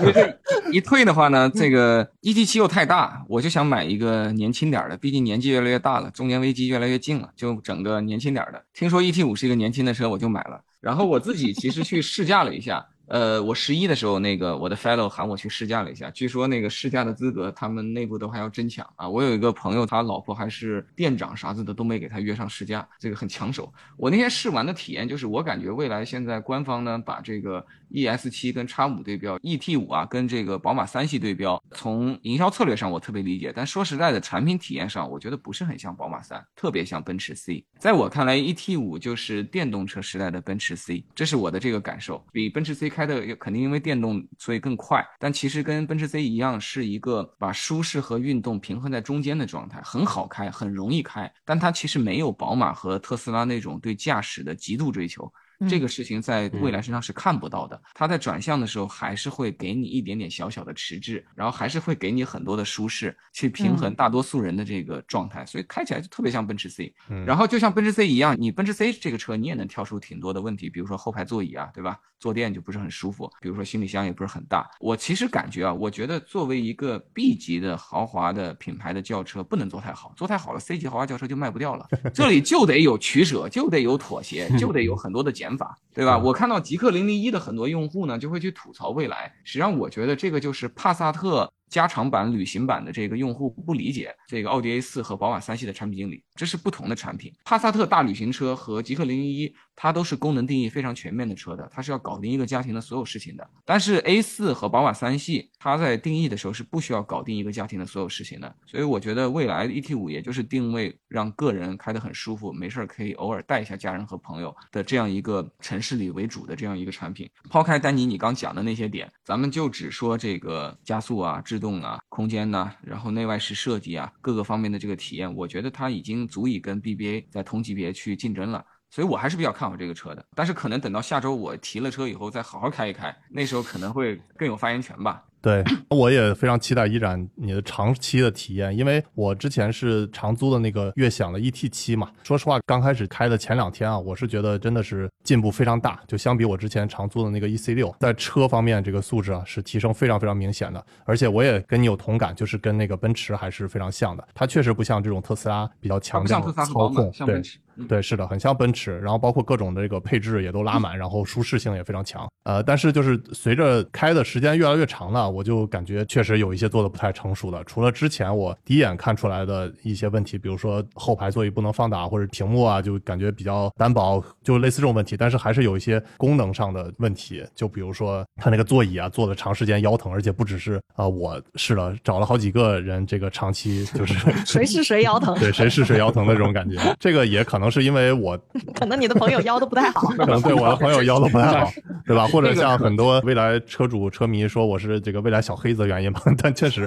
[0.00, 0.38] 因为这
[0.72, 8.64] 一退的话呢，这个 ET 七又太大，我就想买一个年轻点的，毕竟年纪越来越大了，中年危机越来越近了，就整个年轻点的。
[8.72, 10.60] 听说 ET 五是一个年轻的车，我就买了。
[10.80, 12.84] 然后我自己其实去试驾了一下。
[13.10, 19.08] 呃，我十一的时候，那个我的 fellow 喊我去试驾了一下，据说那个试驾的资格，他们内部都还要争抢啊。
[19.08, 23.72] 我有一个朋友，他老婆还是店长啥子的，都没给他约上试驾，这个很抢手。
[23.96, 37.64] 我那天试完的体验就是，我感觉未来现在官方呢，把这个 ES 七跟 X 五对标，ET 五啊跟这个宝马三系对标，从营销策略上我特别理解，但说实在的，产品体验上我觉得不是很像宝马三，特别像奔驰 C。
[37.76, 55.32] 在我看来，ET 五就是电动车时代的奔驰 C，这是我的这个感受，比奔驰 C 开的肯定因为电动所以更快，但其实跟奔驰 C 一样，是一个把舒适和运动平衡在中间的状态，很好开，很容易开，但它其实没有宝马和特斯拉那种对驾驶的极度追求。
[55.68, 66.94] 这个事情在未来身上是看不到的，它在转向的时候还是会给你一点点小小的迟滞，然后还是会给你很多的舒适，去平衡大多数人的这个状态，所以开起来就特别像奔驰 C。
[67.26, 72.00] 然后就像奔驰 C 一样，你奔驰 C 这个车你也能挑出挺多的问题，比如说后排座椅啊，对吧？
[72.20, 74.70] 坐垫就不是很舒服，比如说行李箱也不是很大。
[74.78, 81.88] 我其实感觉啊，我觉得作为一个 B 级的豪华的品牌的轿车，不能做太好，做太好了 C 级豪华轿车就卖不掉了。
[82.14, 86.18] 这里就得有取舍，就得有妥协， 就得有很多的减法，对吧？
[86.18, 89.32] 我看到极氪零零一的很多用户呢，就会去吐槽蔚来。
[89.42, 97.30] 实际上，我觉得这个就是帕萨特加长版、旅行版的这个用户不理解这个奥迪 A 四和宝马三系的产品经理，这是不同的产品。
[97.44, 103.46] 帕萨特大旅行车和极氪零零一，它都是功能定义非常全面的车的，它是要搞定一个家庭的所有事情的。
[103.62, 108.56] 但是 A 四和宝马三系，它在定义的时候是不需要搞定一个家庭的所有事情的。
[108.64, 117.28] 所以我觉得未来 ET 五也就是定位让个人开得很舒服，没事儿可以偶尔带一下家人和朋友的这样一个城市里为主的这样一个产品。
[117.50, 128.64] 抛开丹尼你刚讲的那些点，咱们就只说这个加速啊、制动啊、空间呐、然后内外饰设计啊各个方面的这个体验，我觉得它已经足以跟 BBA 在同级别去竞争了。
[128.92, 135.22] 所以我还是比较看好这个车的，但是可能等到下周我提了车以后再好好开一开，那时候可能会更有发言权吧。
[135.42, 142.10] 对，我也非常期待依然你的长期的体验，因为我之前是长租的那个悦享的 ET 七嘛。
[142.22, 150.84] 说实话，刚开始开的前两天啊，我是觉得真的是进步非常大，就相比我之前长租的那个 EC 六，在车方面这个素质啊是提升非常非常明显的。
[151.04, 157.58] 而且我也跟你有同感，就是跟那个奔驰还是非常像的，它确实不像这种特斯拉比较强它不像特斯拉和操控，对像奔驰。
[157.58, 162.28] 嗯对，是的，很像奔驰，然后包括各种的这个配置也都拉满，然后舒适性也非常强。
[162.42, 167.62] 呃，但是就是随着开的时间越来越长了，我就感觉确实有一些做的不太成熟的。
[167.64, 175.16] 除了之前我第一眼看出来的一些问题，比如说后排座椅不能放大，或者屏幕啊就感觉比较单薄，就类似这种问题。
[175.16, 184.14] 但是还是有一些功能上的问题，就比如说它那个座椅啊，坐的长时间腰疼，而且不只是啊、我试了找了好几个人，这个长期就是
[184.44, 185.34] 谁是谁腰疼？
[185.38, 186.78] 对谁是谁腰疼的这种感觉。
[186.98, 188.38] 这个也可能是因为我
[188.74, 190.08] 可能你的朋友腰都不太好。
[190.08, 191.70] 可能对我的朋友腰都不太好，
[192.06, 192.26] 对吧？
[192.32, 196.86] 或者像很多未来车主车迷说我是这个未来小黑子的原因吧， 但确实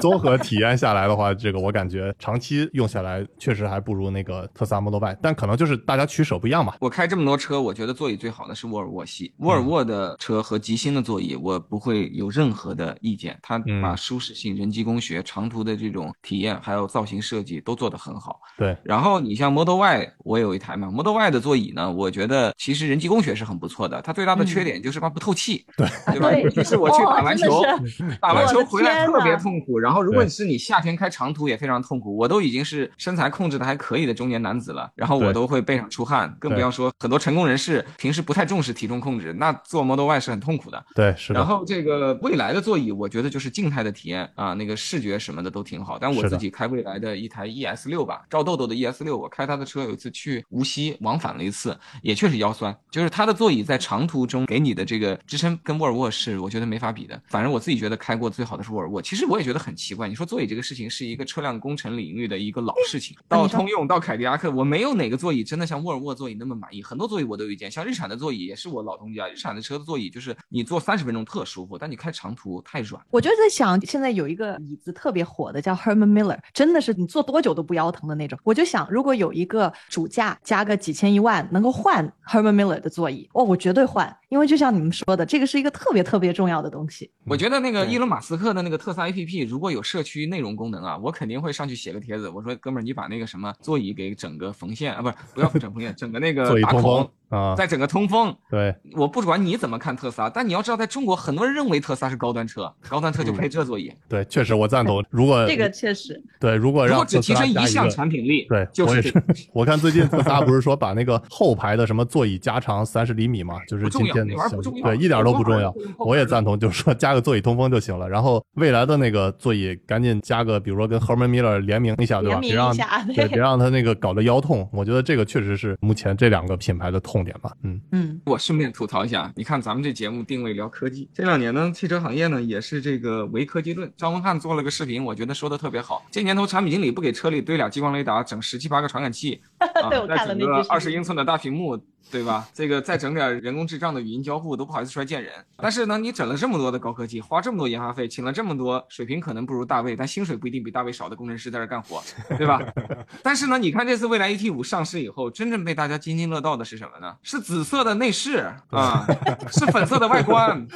[0.00, 6.76] 综合体验下来的话，这个我感觉长期用下来确实还不如那个特斯拉 Model Y，但可能就是大家取舍不一样吧。
[6.80, 9.32] 我开这么多车，我觉得座椅最好的是沃尔沃系。
[9.38, 13.38] 沃尔沃的车和极星的座椅，我不会有任何的意见。
[13.42, 18.40] 它嗯把舒适性、人机工学、长途的这种体验，还有造型设计都做得很好。
[18.56, 24.00] 对，然后你像 Model Y，我有一台嘛，Model Y 的座椅呢，我觉得其实人机工学是很不错的。
[24.02, 26.30] 它最大的缺点就是它不透气，对对吧？
[26.30, 27.80] 对尤其是我去打篮球哦，
[28.20, 29.78] 打完球回来特别痛苦。
[29.78, 40.84] 然后如果你是你夏天开长途也非常痛苦，我都已经是身材控制的还可以的中年男子了，然后我都会背上出汗，更不要说很多成功人士平时不太重视体重控制，那做 Model Y 是很痛苦的。
[40.94, 41.38] 对，是的。
[41.38, 45.98] 然后这个未来的座椅，我觉得就是静态的体验啊，那个视觉什么的都挺好。
[45.98, 52.74] 但我自己开未来的一台 ES 六吧，赵豆豆的 ES 六，我开他的车有一次去无锡往返了一次，也确实腰酸。
[52.90, 57.20] 就是他的座椅在长途中给你的这个支撑跟沃尔沃是我觉得没法比的。
[57.28, 59.00] 反正我自己觉得开过最好的是沃尔沃。
[59.00, 66.82] 其实我也觉得很奇怪，你说座椅这个事情是一个车辆工程领域的一个老事情，到通用到凯迪拉克，我没有哪个座椅真的像沃尔沃座椅那么满意。
[66.82, 73.02] 很多座椅我都有意见，像日产的座椅也是我老东家，日产的车的座椅就是你坐三十分钟特舒服，但你开长途太软。
[73.10, 78.38] 我就在想，现在有一个椅子特别火的，叫 Herman Miller，真的是你坐多久都不腰疼的那种。
[78.42, 87.08] 我就想，如果有一个主驾加个几千一万，能够换 Herman Miller 的座椅，哦，我绝对换，因为就像你们说的，这个是一个特别特别重要的东西。
[87.24, 98.34] 我觉得那个伊隆马斯克的那个特斯拉 APP 如果有社区内容功能啊，我肯定会上去写个帖子，我说哥们儿，你把那个什么座椅给整个缝线啊，不是不要整缝线， 整个那个座椅通打孔风，啊，在整个通风。
[98.50, 103.92] 对，我不管你怎么看特斯拉，但你要知道，在中国很多人认为特斯拉是高端车，高端车就配这座椅。
[104.08, 105.04] 对，确实我赞同。
[105.10, 109.48] 如果这个确实，对，如果如让特斯果只提升一项产品力，对，就是我也是。
[109.52, 118.08] 我看最近特斯拉不是说把那个后排的什么座椅加长三十厘米嘛，就是今天的消息那玩意儿不重要对，一点都不重要我也赞同，就是说加个座椅通风就行了。
[118.08, 122.38] 然后未来的那个座椅赶紧加个，比如说跟 Herman Miller 联名一下，对吧？
[122.38, 124.68] 联名别让一下对对，别让他那个搞得腰痛。
[124.72, 127.50] 我觉得这个确实是目前这两个品牌的痛点吧。
[127.62, 133.90] 嗯，嗯，我顺便吐槽一下，你看咱们这节目定位聊科技，这两年呢，汽车行业呢也是这个唯科技论。
[133.96, 136.04] 张文瀚做了个视频，我觉得说的特别好。
[136.10, 141.80] 这年头产品经理不给车里堆俩激光雷达，整十七八个传感器，啊 对我看了再整个二十英寸的大屏幕，
[142.14, 142.48] 对吧？
[142.54, 145.32] 这个再整点人工智障的语音交互，都不好意思出来见人。
[145.56, 152.00] 但是呢，你整了这么多的高科技，花这么多研发费，请了这么多水平可能不如大卫，但薪水不一定比大卫少的工程师在这干活，
[152.38, 152.62] 对吧？
[153.20, 157.16] 但是呢，你看这次蔚来 ET 五上市以后，真正被大家津津乐道的是什么呢？
[157.24, 159.04] 是紫色的内饰啊，
[159.50, 160.66] 是粉色的外观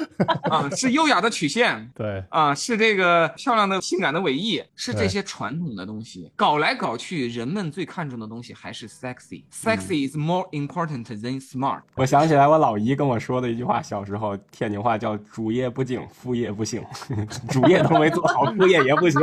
[0.50, 1.88] 啊，是优雅的曲线。
[1.94, 6.32] 对，啊，是这个漂亮的、性感的尾翼，是这些传统的东西。
[6.34, 9.44] 搞来搞去，人们最看重的东西还是 sexy。
[9.52, 11.80] Sexy is more important than smart。
[11.94, 16.82] 我想起来我老姨跟我说的一句话，小时候天津话叫“主业不精，副业不行”，
[17.50, 19.20] 主业都没做好，副业也不行。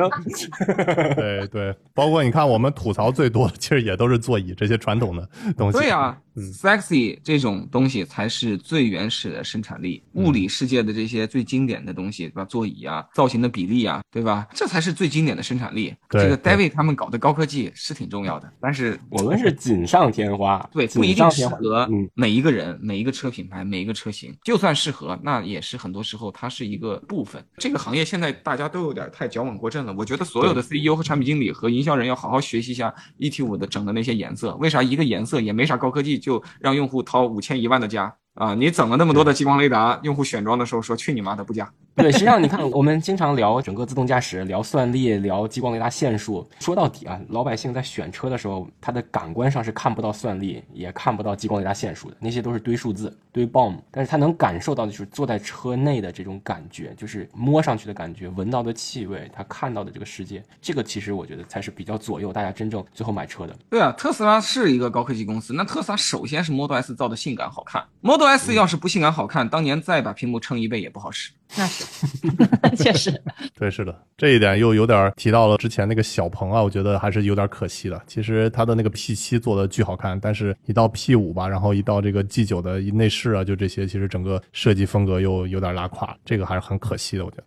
[1.16, 5.78] 对对，包括你看我们吐槽最多的，其实也都是座椅这些传统的东西。
[5.78, 12.46] 对啊、嗯 s e x y 这种东西才是最原始的生产力，物理世界的这些最经典的东西，对吧？
[12.46, 14.48] 座椅啊，造型的比例啊，对吧？
[14.54, 15.94] 这才是最经典的生产力。
[16.10, 21.26] 对这个 David 他们搞的高科技是挺重要的，但是我们是锦上添花，对，不一定。
[21.36, 24.36] 适合嗯，每一个人、每一个车品牌、每一个车型。
[24.44, 27.44] 就算适合，那也是很多时候它是一个部分。
[27.58, 29.94] 这个行业现在大家都有点太矫枉过正了。
[29.98, 34.56] 我觉得所有的 CEO 和产品经理和营销人要好好学习一下 ET 五的整的那些颜色。
[34.56, 38.14] 为啥一个颜色也没啥高科技，就让用户掏五千一万的加？
[38.36, 41.70] 啊，你整了那么多的激光雷达，用户选装的时候说去你妈的不加。
[41.96, 46.46] 对，实际上你看，我们经常聊整个自动驾驶，聊算力，聊激光雷达线数。
[46.60, 53.78] 说到底啊，老百姓在选车的时候，他的感官上是看不到算力，也看不到激光雷达线数的，那些都是堆数字、堆 BOM。
[53.90, 60.44] 但是他能感受到的就是坐在车内的这种感觉，就是摸上去的感觉，闻到的气味，他看到的这个世界。
[60.62, 63.56] 这个其实我觉得才是比较左右大家真正最后买车的。
[63.70, 71.32] 对啊，特斯拉是一个高科技公司，那特斯拉首先是 Model S 造的性感好看，Model S 要是不性感好看，当年再把屏幕撑一倍也不好使。
[71.58, 71.84] 那是，
[72.76, 73.22] 确实，
[73.58, 78.02] 对，是的，这一点又有点提到了之前那个小鹏啊，我觉得还是有点可惜的。
[78.08, 87.44] 其实它的那个 P 七做的巨好看，但是一到 P 五吧，然后一到这个 G 九的内饰啊，就这些，其实整个设计风格又有点拉垮，这个还是很可惜的，我觉得。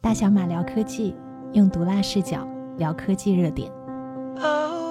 [0.00, 1.14] 大小马聊科技，
[1.52, 2.46] 用毒辣视角
[2.78, 3.70] 聊科技热点。
[4.36, 4.83] Oh,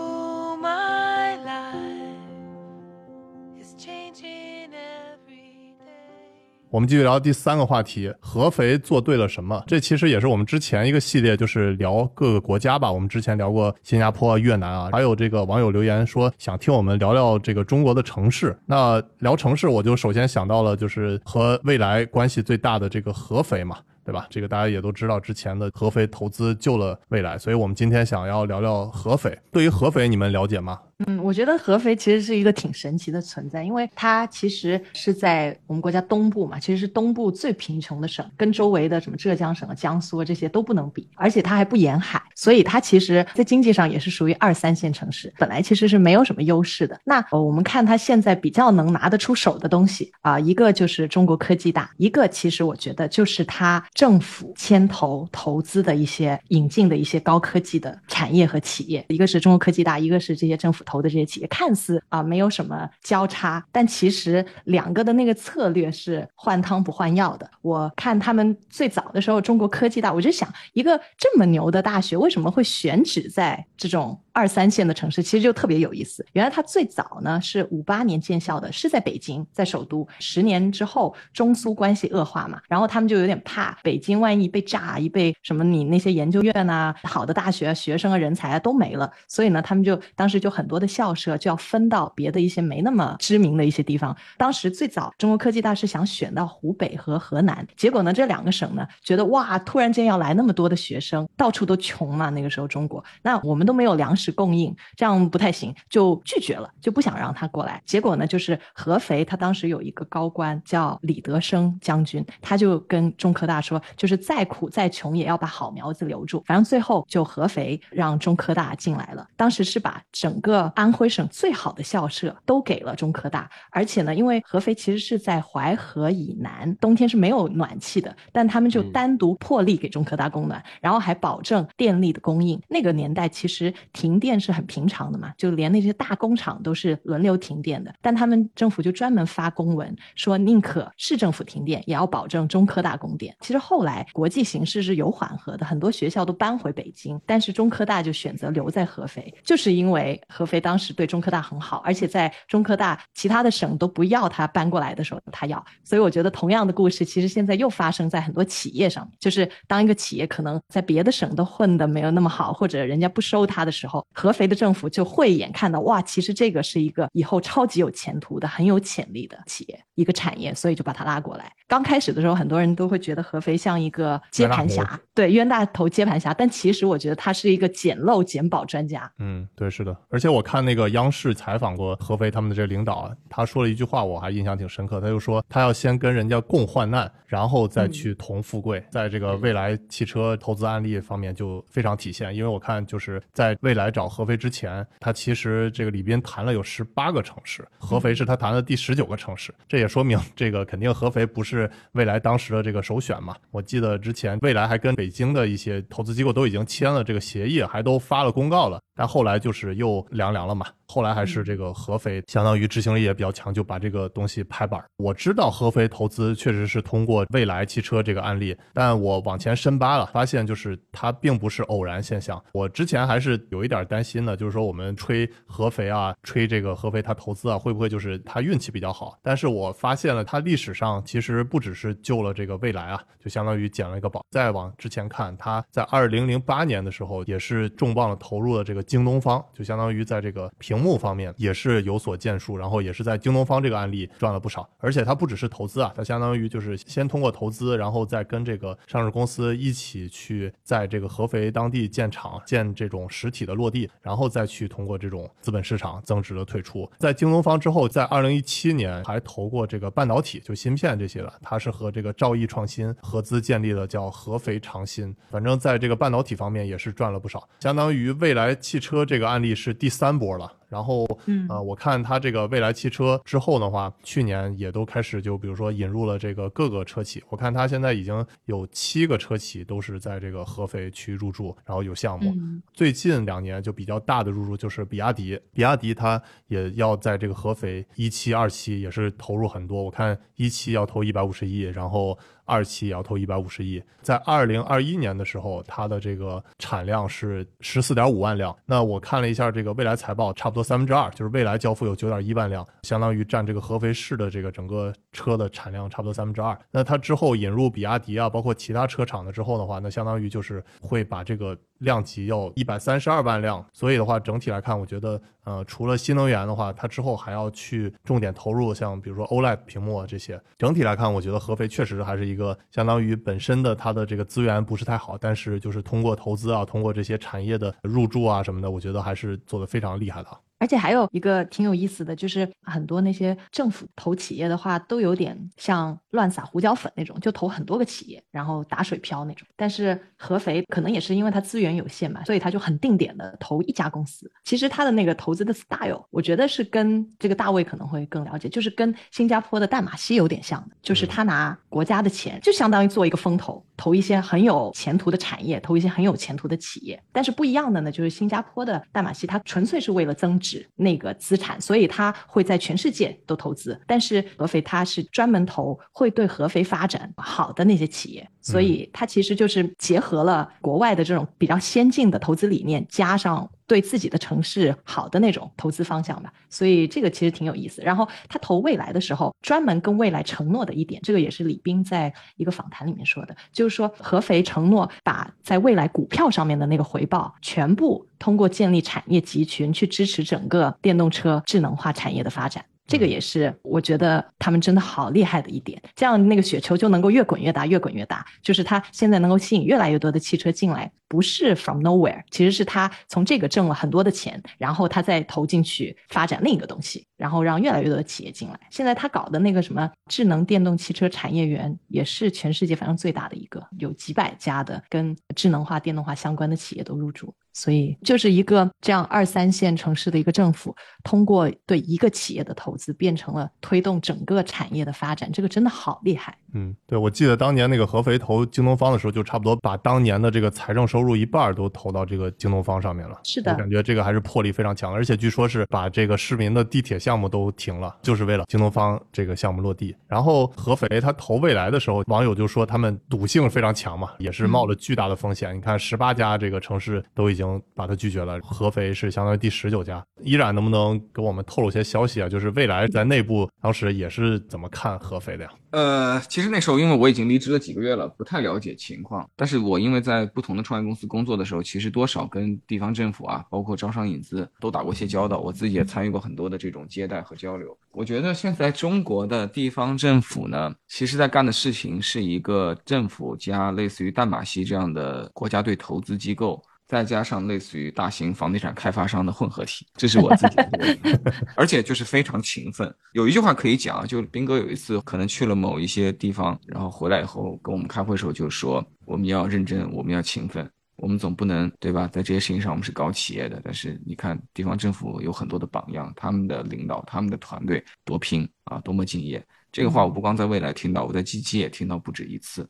[6.74, 9.64] 我们继续聊第三个话题，合肥做对了什么？
[9.68, 12.92] 这其实也是我们之前一个系列，就是聊各个国家吧。
[12.92, 18.58] 我们之前聊过新加坡、越南啊，还有这个网友留言说想听我们聊聊这个中国的城市。
[18.66, 23.78] 那聊城市，我就首先想到了就是和未来关系最大的这个合肥嘛。
[24.06, 24.28] 对吧？
[24.30, 29.34] 这个大家也都知道，之前的合肥投资救了未来，所以我们今天想要聊聊合肥。
[29.50, 30.78] 对于合肥，你们了解吗？
[31.08, 47.00] 嗯，我觉得合肥其实是一个挺神奇的存在，因为它其实是在我们国家东部嘛，其实是东部最贫穷的省，跟周围的什么浙江省啊、江苏啊这些都不能比，而且它还不沿海，所以它其实在经济上也是属于二三线城市，本来其实是没有什么优势的。
[47.04, 67.50] 那，我们看它现在比较能拿得出手的东西啊，一个就是中国科技大，一个其实我觉得就是它政府牵头投资的一些引进的一些高科技的产业和企业，一个是中国科技大，一个是这些政府投投的这些企业，看似啊没有什么交叉，但其实两个的那个策略是换汤不换药的。
[67.64, 75.24] 我看他们最早的时候，中国科技大，我就想一个这么牛的大学，为什么会选址在这种二三线的城市？
[75.24, 76.24] 其实就特别有意思。
[76.34, 80.08] 原来它最早呢是五八年建校的，是在北京，在首都。
[80.20, 94.16] 十年之后，中苏关系恶化嘛，然后他们就有点怕北京万一被炸，一被什么你那些研究院呐、好的大学、学生啊、人才啊都没了，所以呢，他们就当时就很多的校舍就要分到别的一些没那么知名的一些地方。
[94.38, 107.82] 当时最早中国科技大是想选到湖北和河南，结果呢这两个省呢觉得哇，突然间要来那么多的学生，到处都穷嘛，那个时候中国，那我们都没有粮食供应，这样不太行，就拒绝了，就不想让他过来。
[107.86, 116.44] 结果呢，就是合肥他当时有一个高官叫李德生将军，他就跟中科大说，就是再苦再穷也要把好苗子留住。
[116.46, 132.62] 反正最后就合肥让中科大进来了，当时是把整个安徽省最好的校舍都给了中科大，而且呢，因为合肥其实是在淮河以南，冬天是没有暖气的，但他们就嗯单独破例给中科大供暖，然后还保证电力的供应。
[132.68, 143.36] 那个年代其实停电是很平常的嘛，就连那些大工厂都是轮流停电的，但他们政府就专门发公文说，宁可市政府停电，也要保证中科大供电。
[143.42, 155.64] 其实后来国际形势是有缓和的，很多学校都搬回北京，但是中科大就选择留在合肥，就是因为合肥当时对中科大很好，而且在中科大其他的省都不要他搬过来的时候，他要。
[155.84, 171.52] 所以我觉得同样的故事，其实现在又发生在很多企业上面，就是当一个企业可能在别的省都混得没有那么好，或者人家不收他的时候，合肥的政府就慧眼看到，哇，其实这个是一个以后超级有前途的、很有潜力的企业，一个产业，所以就把他拉过来。
[171.68, 179.12] 刚开始的时候，很多人都会觉得合肥像一个接盘侠，对冤大头接盘侠，但其实我觉得他是一个捡漏捡宝专家。
[179.18, 179.96] 嗯，对，是的。
[180.10, 185.02] 而且我看那个央视采访过合肥他们的这个领导，他说了一句话，我还印象挺深刻。
[185.02, 188.84] 他就说他要先跟人家共患难，然后再去同富贵。
[188.92, 192.36] 在这个未来汽车投资案例方面就非常体现。
[192.36, 199.54] 因为我看就是在未来找合肥之前，他其实这个李斌谈了有十八个城市，合肥是他谈的第十九个城市。
[199.68, 203.36] 这也说明这个肯定合肥不是未来当时的这个首选嘛。
[203.52, 208.80] 我记得之前未来还跟北京的一些投资机构都已经签了这个协议，还都发了公告了。
[208.96, 210.68] 但后来就是又两凉凉了嘛。
[210.86, 214.86] 后来还是这个合肥相当于执行力也比较强，就把这个东西拍板儿。
[214.98, 222.44] 我知道合肥投资确实是通过未来汽车这个案例，但我往前深扒了，发现就是它并不是偶然现象。
[222.52, 229.18] 我之前还是有一点担心的，就是说我们吹合肥啊，吹这个合肥它投资啊，会不会就是它运气比较好？
[229.24, 234.24] 但是我发现了，它历史上其实不只是救了这个未来啊，就相当于捡了一个宝。
[234.30, 244.68] 再往之前看，它在二零零八年的时候也是重磅的投入了这个京东方，就相当于在这个屏幕方面也是有所建树，然后也是在京东方这个案例赚了不少。
[244.80, 256.90] 而且它不只是投资啊，它相当于就是先通过投资，然后再跟这个上市公司一起去在这个合肥当地建厂、建这种实体的落地，然后再去通过这种资本市场增值的退出。
[256.98, 265.14] 在京东方之后，在二零一七年还投过这个半导体，就芯片这些的，它是和这个兆易创新合资建立的叫合肥长芯。
[265.30, 270.52] 反正在这个半导体方面也是赚了不少，相当于未来汽车这个案例是第三波了。
[270.70, 282.32] 然后，嗯呃，我看它这个未来汽车之后的话，去年也都开始就比如说引入了这个各个车企，我看它现在已经有七个车企都是在这个合肥区入驻，然后有项目。
[282.32, 293.82] 嗯最近两年就比较大的入驻就是比亚迪，比亚迪它也要在这个合肥一期、二期也是投入很多，我看一期要投一百五十亿，然后二期也要投一百五十亿。
[294.02, 298.56] 在二零二一年的时候，它的这个产量是十四点五万辆。
[298.66, 306.58] 那我看了一下这个未来财报，差不多三分之二，就是未来交付有九点一万辆，相当于占这个合肥市的这个整个车的产量差不多三分之二。
[306.72, 313.64] 那它之后引入比亚迪啊，包括其他车厂的之后的话，那相当于就是会把这个量级要一百三十二万辆。
[313.72, 320.42] 所以的话，整体来看，我觉得呃，除了新能源的话，它之后还要去重点投入像比如说 OLED 屏幕啊这些。
[320.58, 330.30] 整体来看，我觉得合肥确实还是一个相当于本身的它的这个资源不是太好，但是就是通过投资啊，通过这些产业的入驻啊什么的，我觉得还是做的非常厉害的。
[330.64, 339.46] 而且还有一个挺有意思的，就是很多那些政府投企业的话，都有点像乱撒胡椒粉那种，就投很多个企业，然后打水漂那种。
[339.58, 344.32] 但是合肥可能也是因为它资源有限嘛，所以它就很定点的投一家公司。
[344.46, 357.02] 其实它的那个投资的 style，我觉得是跟这个大卫可能会更了解，就是跟新加坡的淡马锡有点像的，就是他拿国家的钱，就相当于做一个风投，投一些很有前途的产业，投一些很有前途的企业。
[357.12, 360.66] 但是不一样的呢，就是新加坡的淡马锡，它纯粹是为了增值。
[360.76, 363.80] 那个资产，所以它会在全世界都投资。
[363.88, 376.32] 但是合肥它是专门投会对合肥发展好的那些企业，所以它其实就是结合了国外的这种比较先进的投资理念，加上对自己的城市好的那种投资方向吧。
[376.48, 377.82] 所以这个其实挺有意思。
[377.82, 388.08] 然后他投未来的时候，专门跟未来承诺的一点，这个也是李斌在一个访谈里面说的，就是说合肥承诺把在未来股票上面的那个回报全部。
[388.20, 392.64] 通过建立产业集群去支持整个电动车智能化产业的发展，
[392.94, 395.82] 这个也是我觉得他们真的好厉害的一点。
[395.96, 398.24] 这样那个雪球就能够越滚越大，越滚越大。
[398.44, 408.60] 就是它现在能够吸引越来越多的汽车进来，不是 from nowhere，其实是他从这个挣了很多的钱，然后他再投进去发展另一个东西，然后让越来越多的企业进来。
[408.70, 417.34] 现在他搞的那个什么智能电动汽车产业园，也是全世界反正最大的一个，有几百家的跟智能化、电动化相关的企业都入驻。
[417.54, 426.38] 所以，就是一个这样二三线城市的一个政府，通过对一个企业的投资，变成了推动整个产业的发展，这个真的好厉害。
[426.56, 433.20] 嗯，对，我记得当年那个合肥投京东方的时候，就差不多把当年的这个财政收入一半都投到这个京东方上面了。
[433.24, 439.96] 是的，感觉这个还是魄力非常强，而且据说是把这个市民的地铁项目都停了，就是为了京东方这个项目落地。
[440.08, 445.56] 然后合肥他投未来的时候，网友就说他们赌性非常强嘛，也是冒了巨大的风险。
[445.56, 447.54] 你看，十八家这个城市都已经。
[447.76, 450.04] 把它拒绝了，合肥是相当于第十九家。
[450.22, 452.30] 依然能不能给我们透露一些消息啊？
[452.30, 455.52] 就是未来在内部当时也是怎么看合肥的呀？
[455.72, 459.28] 呃，其实那时候因为我已经离职了几个月了，不太了解情况。
[459.36, 465.40] 但是我因为在不同的创业公司工作的时候，其实多少跟地方政府啊，包括招商引资都打过一些交道。
[465.40, 467.76] 我自己也参与过很多的这种接待和交流。
[467.92, 476.64] 我觉得现在中国的地方政府呢，其实在干的事情是一个政府加类似于淡马锡这样的国家队投资机构。
[476.94, 482.94] 再加上类似于大型房地产开发商的混合体，这是我自己的， 而且就是非常勤奋。
[483.14, 492.08] 有一句话可以讲，就斌哥有一次可能去了某一些地方，然后回来以后跟我们开会的时候就说，我们要认真，我们要勤奋，我们总不能对吧？
[492.10, 499.44] 在这些事情上我们是搞企业的，但是你看地方政府有很多的榜样，他们的领导、他们的团队多拼啊，多么敬业。
[499.74, 502.62] 这个话我不光在未来听到，我在 G 七也听到不止一次。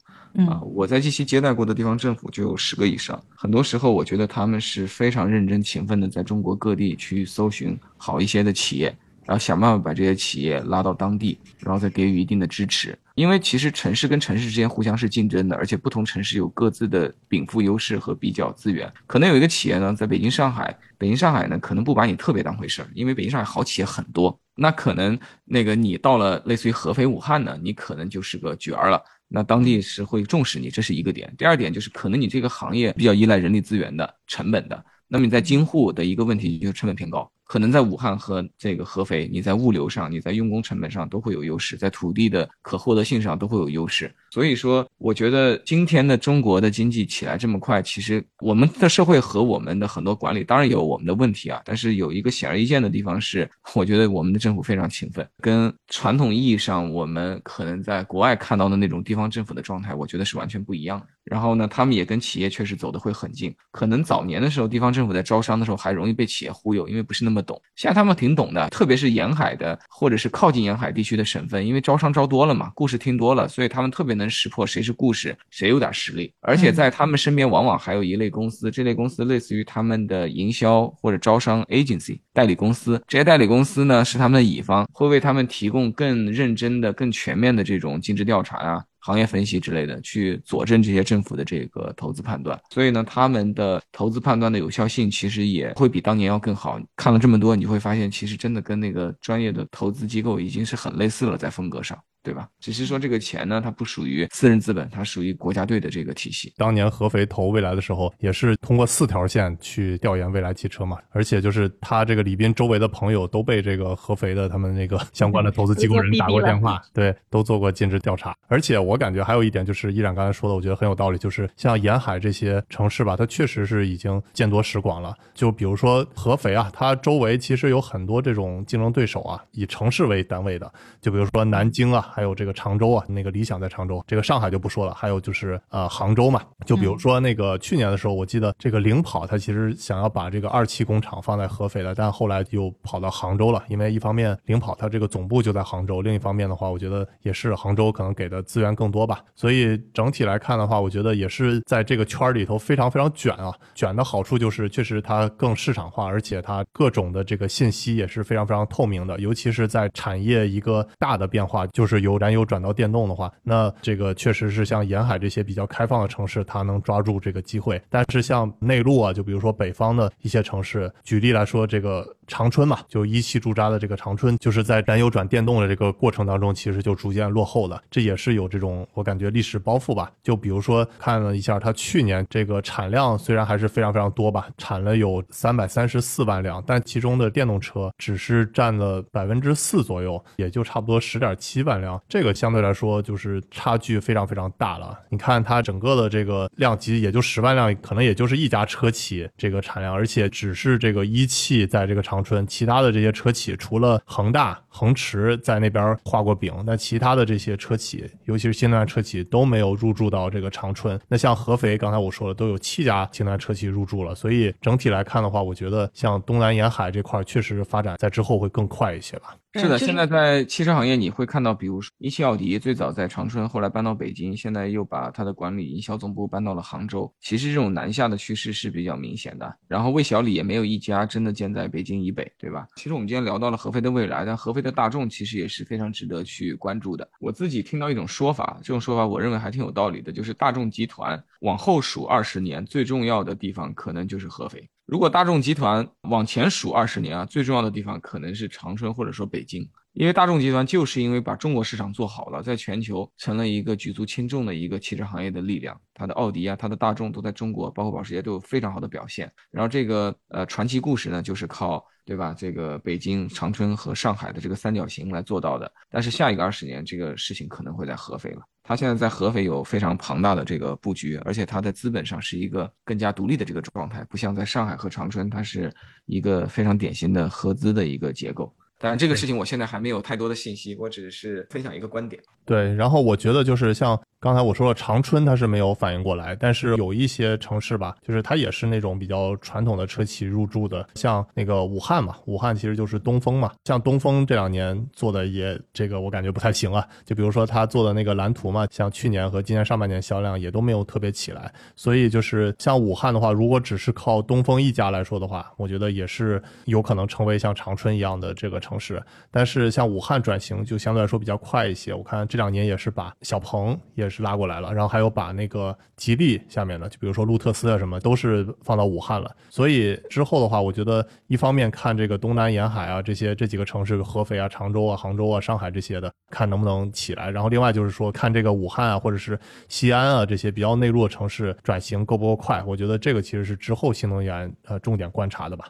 [0.47, 3.21] 啊，我在 G 七接待过的地方政府就有十个以上。
[3.35, 8.85] 很多时候，我觉得他们是非常认真勤奋的，在中国各地去搜寻好一些的企业，
[9.25, 12.97] 然后想办法把这些企业拉到当地，然后再给予一定的支持。
[13.15, 18.89] 因为其实城市跟城市之间互相是竞争的，而且不同城市有各自的禀赋优势和比较资源。
[19.05, 24.39] 可能有一个企业呢，在北京、上海，北京、上海呢，可能不把你特别当回事儿，因为北京、上海好企业很多。
[24.55, 29.03] 那可能那个你到了类似于合肥、武汉呢，你可能就是个角儿了。
[29.27, 31.33] 那当地是会重视你，这是一个点。
[31.37, 34.85] 第二点就是可能你这个行业比较依赖人力资源的成本的。
[35.07, 37.31] 那么你在京沪的一个问题就是成本偏高。
[37.45, 44.13] 可能在武汉和这个合肥，你在物流上，你在用工成本上都会有优势，在土地的可获得性上都会有优势。
[44.31, 61.05] 所以说，我觉得今天的中国的经济起来这么快，其实我们的社会和我们的很多管理当然有我们的问题啊，但是有一个显而易见的地方是，我觉得我们的政府非常勤奋，跟传统意义上我们可能在国外看到的那种地方政府的状态，我觉得是完全不一样的。
[61.23, 63.53] 然后呢，他们也跟企业确实走得会很近。
[63.71, 67.61] 可能早年的时候，地方政府在招商的时候还容易被企业忽悠，因为不是那么懂。
[67.75, 74.23] 现在他们挺懂的，特别是沿海的或者是靠近沿海地区的省份，因为招商招多了嘛，故事听多了，所以他们特别能。
[74.23, 83.03] 能识破谁是故事，谁有点实力，而且在他们身边往往还有一类公司，这类公司类似于他们的营销或者招商 agency 代理公司。
[83.05, 88.81] 这些代理公司呢是他们的乙方，会为他们提供更认真的、更全面的这种尽职调查啊。
[89.03, 92.59] 行业分析之类的，去佐证这些政府的这个投资判断。
[92.69, 96.79] 所以呢，他们的投资判断的有效性其实也会比当年要更好。
[96.95, 101.97] 看了这么多，你会发现，其实真的跟那个专业的投资机构已经是很类似了，在风格上。
[102.23, 102.47] 对吧？
[102.59, 106.53] 只是说这个钱呢，它不属于私人资本，它属于国家队的这个体系。
[106.57, 118.33] 当年合肥投未来的时候，也是通过四条线去调研未来汽车嘛，而且就是他这个李斌周围的朋友都被这个合肥的他们那个相关的投资机构人打过电话，对，都做过尽职调查。
[118.47, 125.13] 而且我感觉还有一点就是依然刚才说的，我觉得很有道理，就是像沿海这些城市吧，它确实是已经见多识广了。
[125.33, 130.71] 就比如说合肥啊，它周围其实有很多这种竞争对手啊，以城市为单位的，
[131.01, 132.83] 就比如说南京啊，还有这个常州。
[132.93, 134.93] 啊，那个理想在常州，这个上海就不说了。
[134.93, 143.63] 还有就是呃杭州嘛，就比如说那个去年的时候，我记得这个领跑它其实想要把这个二期工厂放在合肥的，但后来又跑到杭州了。
[143.69, 149.23] 因为一方面领跑它这个总部就在杭州，另一方面的话，我觉得也是杭州可能给的资源更多吧。
[149.33, 153.51] 所以整体来看的话，我觉得也是在这个圈里头非常非常卷啊。
[153.73, 159.17] 卷的好处就是确实它更市场化，而且它各种的这个信息也是非常非常透明的。
[159.19, 167.81] 尤其是在产业一个大的变化，就是由燃油转到电动的话，那这个确实是像沿海这些比较开放的城市，它能抓住这个机会。
[167.89, 177.81] 但是像内陆啊，就比如说北方的一些城市，举例来说，这个长春嘛，就一汽驻扎的这个长春，就是在燃油转电动的这个过程当中，其实就逐渐落后了。
[177.89, 180.11] 这也是有这种我感觉历史包袱吧。
[180.21, 191.92] 就比如说看了一下，它去年这个产量虽然还是非常非常多吧，产了有三百三十四万辆，但其中的电动车只是占了百分之四左右，也就差不多十点七万辆。
[192.07, 194.97] 这个相对来说就是差距非常非常大了。
[195.09, 210.99] 你看它整个的这个量级也就十万辆，可能也就是一家车企这个产量，而且只是这个一汽在这个长春，其他的这些车企除了恒大、恒驰在那边画过饼，那其他的这些车企，尤其是新能源车企都没有入驻到这个长春。
[211.07, 219.37] 那像合肥，刚才我说了，都有七家新能源车企入驻了，所以整体来看的话，我觉得像东南沿海这块儿确实发展在之后会更快一些吧。
[219.55, 227.13] 是的，现在在汽车行业你会看到，比如说一汽奥迪最早在长春，后来搬到北京，现在又把它的管理营销总部搬到了杭州。
[227.21, 229.55] 其实这种南下的趋势是比较明显的。
[229.67, 232.65] 然后魏小李也没有一家真的建在北京以北，对吧？
[232.75, 237.07] 其实我们今天聊到了合肥的未来，但合肥的大众其实也是非常值得去关注的。
[237.19, 244.67] 我自己听到一种说法，这种说法我认为还挺有道理的，就是大众集团往后数二十年，最重要的地方可能就是合肥。
[244.85, 249.69] 如果大众集团往前数二十年啊，最重要的地方可能是长春或者说北京。
[249.93, 255.79] 因为大众集团就是因为把中国市场做好了，在全球成了一个举足轻重的一个汽车行业的力量。
[255.93, 259.31] 它的奥迪啊，它的大众都在中国，包括保时捷都有非常好的表现。
[259.51, 262.33] 然后这个呃传奇故事呢，就是靠对吧？
[262.37, 265.71] 这个北京、长春和上海的这个三角形来做到的。
[265.89, 268.41] 但是下一个二十年，这个事情可能会在合肥了。
[268.63, 275.73] 它现在在合肥有非常庞大的这个布局，而且它在资本上是一个更加独立的这个状态，不像在上海和长春，它是
[276.05, 278.53] 一个非常典型的合资的一个结构。
[278.83, 282.21] 当然，这个事情我现在还没有太多的信息，我只是分享一个观点。
[282.43, 319.29] 对，然后我觉得就是像刚才我说了，长春它是没有反应过来，但是有一些城市吧，就是它也是那种比较传统的车企入驻的，像那个武汉嘛，武汉其实就是东风嘛，像东风这两年做的也这个我感觉不太行啊，就比如说他做的那个蓝图嘛，像去年和今年上半年销量也都没有特别起来，所以就是像武汉的话，如果只是靠东风一家来说的话，我觉得也是有可能成为像长春一样的这个城城市，但是像武汉转型就相对来说比较快一些，我看这两年也是把小鹏也是拉过来了，然后还有把那个吉利下面的，就比如说路特斯啊什么，都是放到武汉了。
[319.49, 327.29] 所以之后的话，我觉得一方面看这个东南沿海啊这些这几个城市，合肥啊、常州啊、杭州啊、上海这些的，看能不能起来。
[327.29, 329.39] 然后另外就是说看这个武汉啊或者是
[329.69, 332.63] 西安啊这些比较内陆的城市转型够不够快。
[332.65, 335.67] 我觉得这个其实是之后新能源呃重点观察的吧。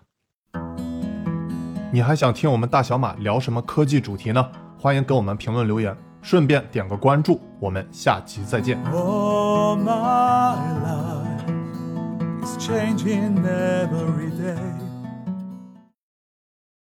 [1.94, 4.44] 你还想听我们大小马聊什么科技主题呢？
[4.80, 7.40] 欢迎给我们评论留言，顺便点个关注。
[7.60, 8.84] 我们下期再见。
[8.92, 11.46] Oh, my life
[12.44, 14.32] is changing every